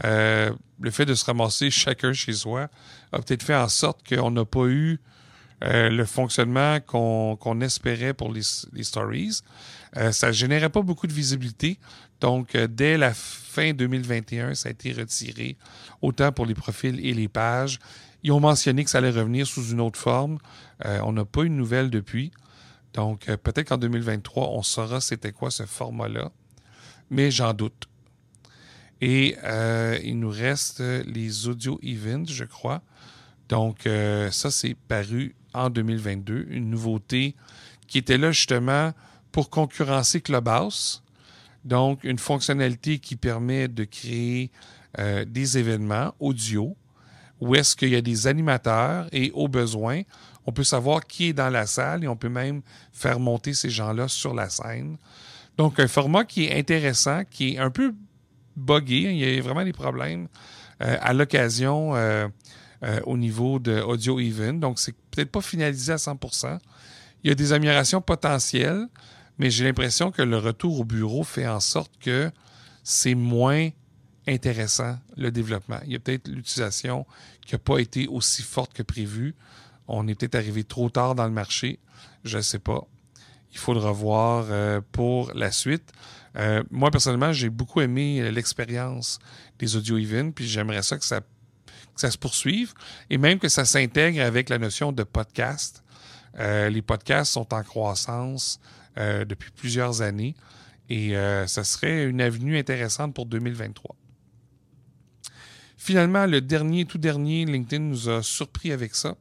Euh, 0.04 0.52
le 0.82 0.92
fait 0.92 1.06
de 1.06 1.14
se 1.14 1.26
ramasser 1.26 1.70
chacun 1.70 2.14
chez 2.14 2.34
soi 2.34 2.70
a 3.12 3.20
peut-être 3.20 3.44
fait 3.44 3.56
en 3.56 3.68
sorte 3.68 4.08
qu'on 4.08 4.32
n'a 4.32 4.46
pas 4.46 4.66
eu 4.66 5.00
euh, 5.64 5.90
le 5.90 6.06
fonctionnement 6.06 6.80
qu'on 6.80 7.62
espérait 7.62 8.14
pour 8.14 8.32
les, 8.32 8.42
stories. 8.84 9.42
ça 10.12 10.28
ne 10.28 10.32
générait 10.32 10.70
pas 10.70 10.82
beaucoup 10.82 11.06
de 11.06 11.14
visibilité. 11.14 11.78
Donc, 12.22 12.56
dès 12.56 12.98
la 12.98 13.14
fin 13.14 13.74
2021, 13.74 14.56
ça 14.56 14.70
a 14.70 14.72
été 14.72 14.94
retiré, 14.94 15.58
autant 16.02 16.32
pour 16.32 16.46
les 16.46 16.56
profils 16.56 17.06
et 17.06 17.14
les 17.14 17.28
pages. 17.28 17.80
Ils 18.24 18.32
ont 18.32 18.40
mentionné 18.40 18.84
que 18.84 18.90
ça 18.90 18.98
allait 18.98 19.10
revenir 19.12 19.48
sous 19.48 19.70
une 19.70 19.82
autre 19.82 20.00
forme. 20.00 20.40
on 20.84 21.14
n'a 21.14 21.26
pas 21.26 21.44
eu 21.44 21.50
de 21.50 21.54
nouvelles 21.56 21.90
depuis. 21.90 22.32
Donc, 22.94 23.30
euh, 23.30 23.38
peut-être 23.38 23.70
qu'en 23.70 23.78
2023, 23.78 24.50
on 24.50 24.64
saura 24.64 25.02
c'était 25.02 25.32
quoi 25.32 25.52
ce 25.52 25.66
format-là, 25.66 26.32
mais 27.10 27.32
j'en 27.32 27.54
doute. 27.54 27.88
Et 29.02 29.38
euh, 29.44 29.98
il 30.04 30.20
nous 30.20 30.30
reste 30.30 30.82
les 30.82 31.48
audio 31.48 31.80
events, 31.84 32.26
je 32.28 32.44
crois. 32.44 32.82
Donc, 33.48 33.88
euh, 33.88 34.30
ça, 34.32 34.52
c'est 34.52 34.76
paru 34.76 35.36
en 35.54 35.70
2022, 35.70 36.48
une 36.50 36.70
nouveauté 36.70 37.36
qui 37.88 37.98
était 37.98 38.18
là 38.18 38.32
justement 38.32 38.94
pour 39.32 39.50
concurrencer 39.50 40.22
Clubhouse. 40.22 41.04
Donc, 41.66 42.04
une 42.04 42.20
fonctionnalité 42.20 43.00
qui 43.00 43.16
permet 43.16 43.68
de 43.68 43.84
créer 43.84 44.52
des 45.28 45.58
événements 45.60 46.16
audio 46.20 46.76
où 47.40 47.56
est-ce 47.56 47.76
qu'il 47.76 47.90
y 47.90 47.96
a 47.96 48.02
des 48.02 48.28
animateurs 48.28 49.08
et 49.12 49.32
au 49.34 49.48
besoin, 49.48 50.02
on 50.46 50.52
peut 50.52 50.64
savoir 50.64 51.06
qui 51.06 51.30
est 51.30 51.34
dans 51.34 51.50
la 51.50 51.66
salle 51.66 52.04
et 52.04 52.08
on 52.08 52.16
peut 52.16 52.30
même 52.30 52.62
faire 52.92 53.20
monter 53.20 53.54
ces 53.54 53.70
gens-là 53.70 54.08
sur 54.08 54.34
la 54.34 54.50
scène. 54.50 54.98
Donc, 55.58 55.80
un 55.80 55.88
format 55.88 56.26
qui 56.26 56.46
est 56.46 56.58
intéressant, 56.58 57.24
qui 57.30 57.56
est 57.56 57.58
un 57.58 57.70
peu 57.70 57.94
buggé, 58.56 59.12
il 59.12 59.18
y 59.18 59.38
a 59.38 59.42
vraiment 59.42 59.64
des 59.64 59.74
problèmes 59.74 60.28
euh, 60.82 60.98
à 61.02 61.14
l'occasion 61.14 61.96
euh, 61.96 62.28
euh, 62.84 63.00
au 63.06 63.18
niveau 63.18 63.60
de 63.60 63.82
Audio 63.82 64.20
Even. 64.20 64.60
Donc, 64.60 64.80
c'est 64.80 64.96
peut-être 65.12 65.32
pas 65.32 65.42
finalisé 65.42 65.92
à 65.92 65.98
100% 65.98 66.60
Il 67.24 67.30
y 67.30 67.32
a 67.32 67.36
des 67.36 67.54
améliorations 67.54 68.02
potentielles, 68.02 68.88
mais 69.38 69.50
j'ai 69.50 69.66
l'impression 69.66 70.12
que 70.12 70.22
le 70.22 70.38
retour 70.38 70.80
au 70.80 70.86
bureau 70.86 71.24
fait 71.24 71.48
en 71.48 71.60
sorte 71.60 71.92
que 72.00 72.32
c'est 72.84 73.16
moins 73.16 73.70
intéressant, 74.28 74.98
le 75.18 75.32
développement. 75.32 75.80
Il 75.86 75.94
y 75.94 75.96
a 75.96 76.00
peut-être 76.00 76.28
l'utilisation 76.28 77.06
qui 77.46 77.56
n'a 77.56 77.60
pas 77.60 77.80
été 77.80 78.08
aussi 78.08 78.44
forte 78.44 78.74
que 78.74 78.84
prévu. 78.84 79.36
On 79.88 80.08
est 80.08 80.16
peut-être 80.16 80.36
arrivé 80.36 80.64
trop 80.64 80.90
tard 80.90 81.16
dans 81.16 81.26
le 81.26 81.32
marché. 81.32 81.80
Je 82.24 82.38
ne 82.38 82.42
sais 82.42 82.60
pas. 82.60 82.88
Il 83.52 83.58
faut 83.58 83.74
le 83.74 83.80
revoir 83.80 84.46
euh, 84.50 84.82
pour 84.92 85.34
la 85.34 85.52
suite. 85.52 85.92
Euh, 86.38 86.64
moi, 86.70 86.92
personnellement, 86.92 87.34
j'ai 87.34 87.50
beaucoup 87.50 87.82
aimé 87.82 88.32
l'expérience 88.32 89.20
des 89.58 89.76
audio 89.76 89.98
even, 89.98 90.32
puis 90.32 90.48
j'aimerais 90.48 90.84
ça 90.84 90.98
que 90.98 91.06
ça, 91.06 91.22
ça 91.96 92.12
se 92.12 92.18
poursuive 92.18 92.74
et 93.10 93.18
même 93.18 93.40
que 93.40 93.50
ça 93.50 93.66
s'intègre 93.66 94.22
avec 94.22 94.50
la 94.50 94.60
notion 94.60 94.92
de 94.92 95.04
podcast. 95.04 95.84
Euh, 96.38 96.70
les 96.70 96.84
podcasts 96.84 97.34
sont 97.34 97.54
en 97.54 97.64
croissance 97.64 98.60
depuis 98.98 99.50
plusieurs 99.52 100.02
années 100.02 100.36
et 100.90 101.14
ça 101.48 101.64
serait 101.64 102.04
une 102.04 102.20
avenue 102.20 102.58
intéressante 102.58 103.14
pour 103.14 103.28
2023. 103.28 103.96
Finalement, 105.82 106.26
le 106.26 106.42
dernier, 106.42 106.84
tout 106.84 106.98
dernier, 106.98 107.46
LinkedIn 107.46 107.82
nous 107.82 108.10
a 108.10 108.22
surpris 108.22 108.74
avec 108.74 108.94
ça. 108.94 109.16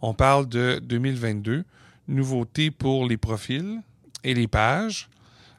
On 0.00 0.14
parle 0.14 0.48
de 0.48 0.80
2022, 0.84 1.64
nouveauté 2.06 2.70
pour 2.70 3.04
les 3.04 3.16
profils 3.16 3.82
et 4.22 4.32
les 4.32 4.46
pages. 4.46 5.10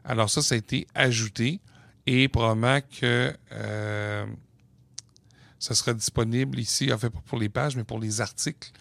Alors 0.06 0.30
ça, 0.30 0.42
ça 0.42 0.56
a 0.56 0.58
été 0.58 0.88
ajouté 0.96 1.60
et 2.08 2.30
probablement 2.30 2.80
que 3.02 3.36
euh, 3.52 4.26
ça 5.60 5.76
sera 5.76 5.94
disponible 5.94 6.58
ici, 6.58 6.94
en 6.94 6.98
fait 6.98 7.10
pas 7.10 7.22
pour 7.26 7.38
les 7.38 7.50
pages, 7.50 7.76
mais 7.76 7.84
pour 7.84 8.00
les 8.00 8.22
articles. 8.22 8.72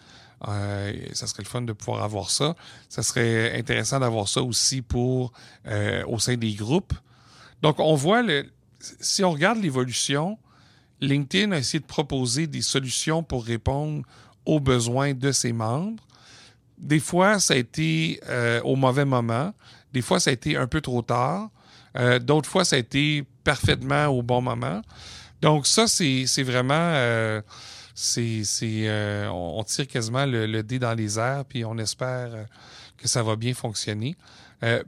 Euh, 0.47 0.93
ça 1.13 1.27
serait 1.27 1.43
le 1.43 1.49
fun 1.49 1.63
de 1.63 1.73
pouvoir 1.73 2.05
avoir 2.05 2.31
ça. 2.31 2.55
Ça 2.89 3.03
serait 3.03 3.59
intéressant 3.59 3.99
d'avoir 3.99 4.29
ça 4.29 4.43
aussi 4.43 4.81
pour 4.81 5.33
euh, 5.67 6.05
au 6.07 6.21
sein 6.21 6.37
des 6.37 6.55
groupes. 6.55 6.95
Donc 7.63 7.81
on 7.81 7.97
voit 7.97 8.23
le, 8.23 8.49
si 8.79 9.25
on 9.25 9.33
regarde 9.33 9.59
l'évolution, 9.59 10.39
LinkedIn 11.01 11.53
a 11.53 11.59
essayé 11.59 11.81
de 11.81 11.87
proposer 11.87 12.47
des 12.47 12.63
solutions 12.63 13.23
pour 13.23 13.45
répondre 13.45 14.03
aux 14.47 14.61
besoins 14.61 15.15
de 15.15 15.33
ses 15.33 15.53
membres. 15.53 16.03
Des 16.79 17.01
fois, 17.01 17.39
ça 17.39 17.55
a 17.55 17.57
été 17.57 18.21
euh, 18.29 18.61
au 18.63 18.77
mauvais 18.77 19.05
moment. 19.05 19.53
Des 19.93 20.03
fois, 20.03 20.21
ça 20.21 20.31
a 20.31 20.33
été 20.33 20.57
un 20.57 20.67
peu 20.67 20.81
trop 20.81 21.03
tard. 21.03 21.51
Euh, 21.97 22.19
d'autres 22.19 22.49
fois, 22.49 22.65
ça 22.65 22.77
a 22.77 22.79
été 22.79 23.25
parfaitement 23.45 24.07
au 24.07 24.23
bon 24.23 24.43
moment. 24.43 24.83
Donc 25.41 25.67
ça, 25.67 25.87
c'est 25.87 26.43
vraiment... 26.43 26.75
Euh, 26.75 27.41
on, 29.31 29.63
tire 29.65 29.87
quasiment 29.87 30.27
le, 30.27 30.47
le, 30.47 30.63
dé 30.65 30.81
dans 30.81 30.95
les 30.95 31.19
airs, 31.19 31.45
puis 31.45 31.65
on 31.65 31.79
espère 31.79 32.31
que 32.97 33.07
ça 33.07 33.23
va 33.23 33.37
bien 33.37 33.55
fonctionner. 33.55 34.17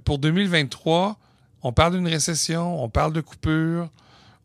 pour 0.04 0.18
2023, 0.18 1.16
on 1.62 1.72
parle 1.72 1.94
d'une 1.94 2.08
récession, 2.08 2.82
on 2.82 2.88
parle 2.88 3.12
de 3.12 3.20
coupure, 3.20 3.90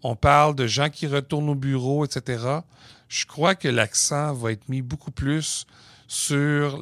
on 0.03 0.15
parle 0.15 0.55
de 0.55 0.67
gens 0.67 0.89
qui 0.89 1.07
retournent 1.07 1.49
au 1.49 1.55
bureau, 1.55 2.05
etc. 2.05 2.59
Je 3.07 3.25
crois 3.25 3.55
que 3.55 3.67
l'accent 3.67 4.33
va 4.33 4.51
être 4.51 4.67
mis 4.69 4.81
beaucoup 4.81 5.11
plus 5.11 5.65
sur 6.07 6.79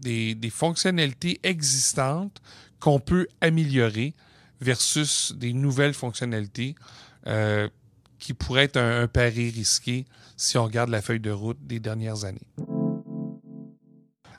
des, 0.00 0.50
fonctionnalités 0.50 1.40
existantes 1.42 2.40
qu'on 2.78 3.00
peut 3.00 3.26
améliorer 3.40 4.14
versus 4.60 5.32
des 5.36 5.52
nouvelles 5.52 5.94
fonctionnalités 5.94 6.74
euh, 7.26 7.68
qui 8.18 8.34
pourraient 8.34 8.64
être 8.64 8.76
un, 8.76 9.06
pari 9.06 9.50
risqué 9.50 10.06
si 10.36 10.58
on 10.58 10.64
regarde 10.64 10.90
la 10.90 11.02
feuille 11.02 11.20
de 11.20 11.30
route 11.30 11.58
des 11.66 11.80
dernières 11.80 12.24
années. 12.24 12.46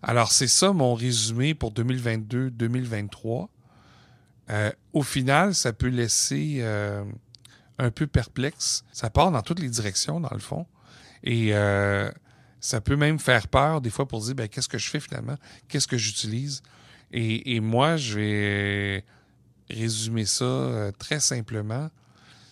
Alors, 0.03 0.31
c'est 0.31 0.47
ça 0.47 0.73
mon 0.73 0.95
résumé 0.95 1.53
pour 1.53 1.71
2022-2023. 1.73 3.47
Euh, 4.49 4.71
au 4.93 5.03
final, 5.03 5.53
ça 5.53 5.73
peut 5.73 5.87
laisser 5.87 6.57
euh, 6.59 7.03
un 7.77 7.91
peu 7.91 8.07
perplexe. 8.07 8.83
Ça 8.91 9.09
part 9.09 9.31
dans 9.31 9.41
toutes 9.41 9.59
les 9.59 9.69
directions, 9.69 10.19
dans 10.19 10.33
le 10.33 10.39
fond. 10.39 10.65
Et 11.23 11.49
euh, 11.53 12.11
ça 12.59 12.81
peut 12.81 12.95
même 12.95 13.19
faire 13.19 13.47
peur 13.47 13.81
des 13.81 13.89
fois 13.89 14.07
pour 14.07 14.21
dire 14.21 14.35
ben, 14.35 14.47
qu'est-ce 14.47 14.69
que 14.69 14.77
je 14.77 14.89
fais 14.89 14.99
finalement, 14.99 15.35
qu'est-ce 15.67 15.87
que 15.87 15.97
j'utilise? 15.97 16.61
Et, 17.13 17.59
moi, 17.59 17.97
je 17.97 18.17
vais 18.17 19.05
résumer 19.69 20.25
ça 20.25 20.45
euh, 20.45 20.91
très 20.97 21.19
simplement. 21.19 21.89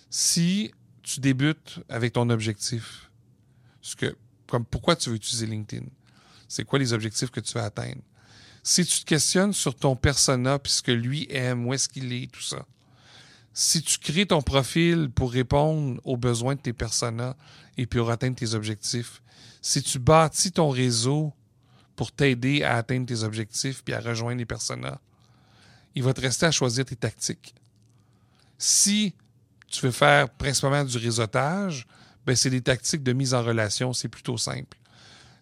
Si 0.10 0.74
tu 1.02 1.22
débutes 1.22 1.80
avec 1.88 2.14
ton 2.14 2.30
objectif, 2.30 3.10
ce 3.82 3.96
que, 3.96 4.18
comme 4.48 4.66
pourquoi 4.66 4.98
tu 4.98 5.12
veux 5.12 5.16
utiliser 5.16 5.46
LinkedIn, 5.46 5.86
c'est 6.50 6.66
quoi 6.66 6.78
les 6.78 6.92
objectifs 6.92 7.30
que 7.32 7.40
tu 7.40 7.54
veux 7.54 7.64
atteindre? 7.64 8.02
Si 8.64 8.86
tu 8.86 9.00
te 9.00 9.06
questionnes 9.06 9.54
sur 9.54 9.76
ton 9.76 9.96
persona, 9.96 10.60
puis 10.60 10.74
ce 10.74 10.82
que 10.82 10.92
lui 10.92 11.26
aime, 11.30 11.66
où 11.66 11.74
est-ce 11.74 11.88
qu'il 11.88 12.12
est, 12.12 12.30
tout 12.30 12.42
ça, 12.42 12.66
si 13.62 13.82
tu 13.82 13.98
crées 14.00 14.26
ton 14.26 14.42
profil 14.42 15.10
pour 15.14 15.34
répondre 15.34 16.00
aux 16.06 16.16
besoins 16.16 16.56
de 16.56 16.62
tes 16.62 16.72
personas 16.72 17.36
et 17.76 17.86
pour 17.86 18.10
atteindre 18.10 18.38
tes 18.38 18.54
objectifs, 18.54 19.22
si 19.62 19.84
tu 19.84 20.00
bâtis 20.00 20.54
ton 20.54 20.70
réseau 20.70 21.34
pour 21.98 22.14
t'aider 22.14 22.64
à 22.64 22.78
atteindre 22.78 23.06
tes 23.06 23.24
objectifs 23.24 23.84
puis 23.84 23.94
à 23.94 24.00
rejoindre 24.00 24.38
les 24.38 24.46
personas, 24.46 25.02
il 25.94 26.04
va 26.04 26.14
te 26.14 26.22
rester 26.22 26.46
à 26.46 26.52
choisir 26.52 26.86
tes 26.86 26.96
tactiques. 26.96 27.54
Si 28.58 29.14
tu 29.68 29.88
veux 29.88 29.92
faire 29.92 30.30
principalement 30.30 30.86
du 30.86 30.98
réseautage, 30.98 31.86
ben 32.26 32.38
c'est 32.38 32.50
des 32.50 32.62
tactiques 32.62 33.04
de 33.04 33.12
mise 33.12 33.34
en 33.34 33.44
relation, 33.44 33.92
c'est 33.92 34.08
plutôt 34.08 34.38
simple. 34.38 34.78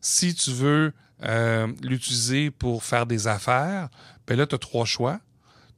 Si 0.01 0.33
tu 0.33 0.49
veux 0.49 0.91
euh, 1.21 1.71
l'utiliser 1.83 2.49
pour 2.49 2.83
faire 2.83 3.05
des 3.05 3.27
affaires, 3.27 3.89
ben 4.25 4.35
là, 4.35 4.47
tu 4.47 4.55
as 4.55 4.57
trois 4.57 4.85
choix. 4.85 5.19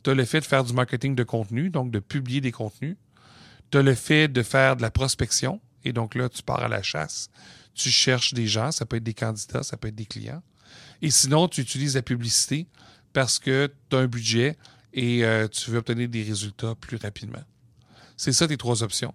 Tu 0.04 0.10
as 0.10 0.14
le 0.14 0.26
fait 0.26 0.40
de 0.40 0.46
faire 0.46 0.64
du 0.64 0.74
marketing 0.74 1.16
de 1.16 1.24
contenu, 1.24 1.70
donc 1.70 1.92
de 1.92 2.00
publier 2.00 2.42
des 2.42 2.52
contenus. 2.52 2.98
Tu 3.72 3.78
as 3.78 3.82
le 3.82 3.96
fait 3.96 4.28
de 4.28 4.44
faire 4.44 4.76
de 4.76 4.82
la 4.82 4.92
prospection, 4.92 5.62
et 5.84 5.94
donc 5.94 6.16
là, 6.16 6.30
tu 6.30 6.44
pars 6.44 6.64
à 6.64 6.68
la 6.68 6.82
chasse. 6.82 7.30
Tu 7.74 7.90
cherches 7.90 8.34
des 8.34 8.48
gens, 8.48 8.72
ça 8.72 8.86
peut 8.86 8.98
être 8.98 9.04
des 9.04 9.14
candidats, 9.14 9.64
ça 9.64 9.78
peut 9.78 9.88
être 9.88 9.96
des 9.96 10.06
clients. 10.06 10.42
Et 11.02 11.12
sinon, 11.12 11.48
tu 11.48 11.62
utilises 11.62 11.96
la 11.96 12.02
publicité 12.02 12.68
parce 13.14 13.40
que 13.40 13.72
tu 13.90 13.96
as 13.96 14.00
un 14.00 14.08
budget 14.08 14.58
et 14.94 15.24
euh, 15.24 15.48
tu 15.48 15.72
veux 15.72 15.78
obtenir 15.78 16.10
des 16.10 16.24
résultats 16.24 16.76
plus 16.76 16.98
rapidement. 16.98 17.44
C'est 18.18 18.34
ça 18.34 18.48
tes 18.48 18.58
trois 18.58 18.84
options. 18.84 19.14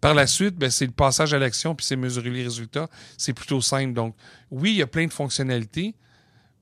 Par 0.00 0.14
la 0.14 0.26
suite, 0.26 0.56
ben, 0.56 0.70
c'est 0.70 0.86
le 0.86 0.92
passage 0.92 1.34
à 1.34 1.38
l'action 1.38 1.74
puis 1.74 1.84
c'est 1.84 1.96
mesurer 1.96 2.30
les 2.30 2.42
résultats. 2.42 2.88
C'est 3.18 3.32
plutôt 3.32 3.60
simple. 3.60 3.92
Donc, 3.92 4.14
oui, 4.50 4.70
il 4.70 4.76
y 4.76 4.82
a 4.82 4.86
plein 4.86 5.06
de 5.06 5.12
fonctionnalités, 5.12 5.94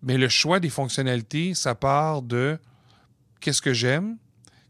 mais 0.03 0.17
le 0.17 0.29
choix 0.29 0.61
des 0.61 0.71
fonctionnalités, 0.71 1.55
ça 1.55 1.75
part 1.75 2.23
de 2.23 2.59
qu'est-ce 3.41 3.63
que 3.63 3.73
j'aime, 3.73 4.17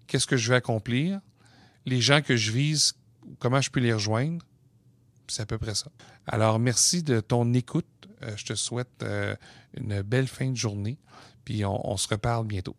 qu'est-ce 0.07 0.27
que 0.27 0.37
je 0.37 0.51
veux 0.51 0.57
accomplir, 0.57 1.21
les 1.87 2.01
gens 2.01 2.21
que 2.23 2.37
je 2.37 2.53
vise, 2.53 2.95
comment 3.39 3.61
je 3.61 3.71
peux 3.71 3.81
les 3.81 3.93
rejoindre. 3.93 4.45
C'est 5.27 5.43
à 5.43 5.47
peu 5.47 5.59
près 5.59 5.75
ça. 5.75 5.91
Alors, 6.27 6.59
merci 6.59 7.03
de 7.03 7.21
ton 7.21 7.53
écoute. 7.53 7.87
Euh, 8.23 8.37
je 8.37 8.47
te 8.47 8.55
souhaite 8.55 9.03
euh, 9.03 9.35
une 9.77 10.03
belle 10.03 10.27
fin 10.29 10.51
de 10.51 10.57
journée. 10.57 10.99
Puis 11.45 11.65
on 11.65 11.97
se 11.97 12.09
reparle 12.09 12.47
bientôt. 12.47 12.77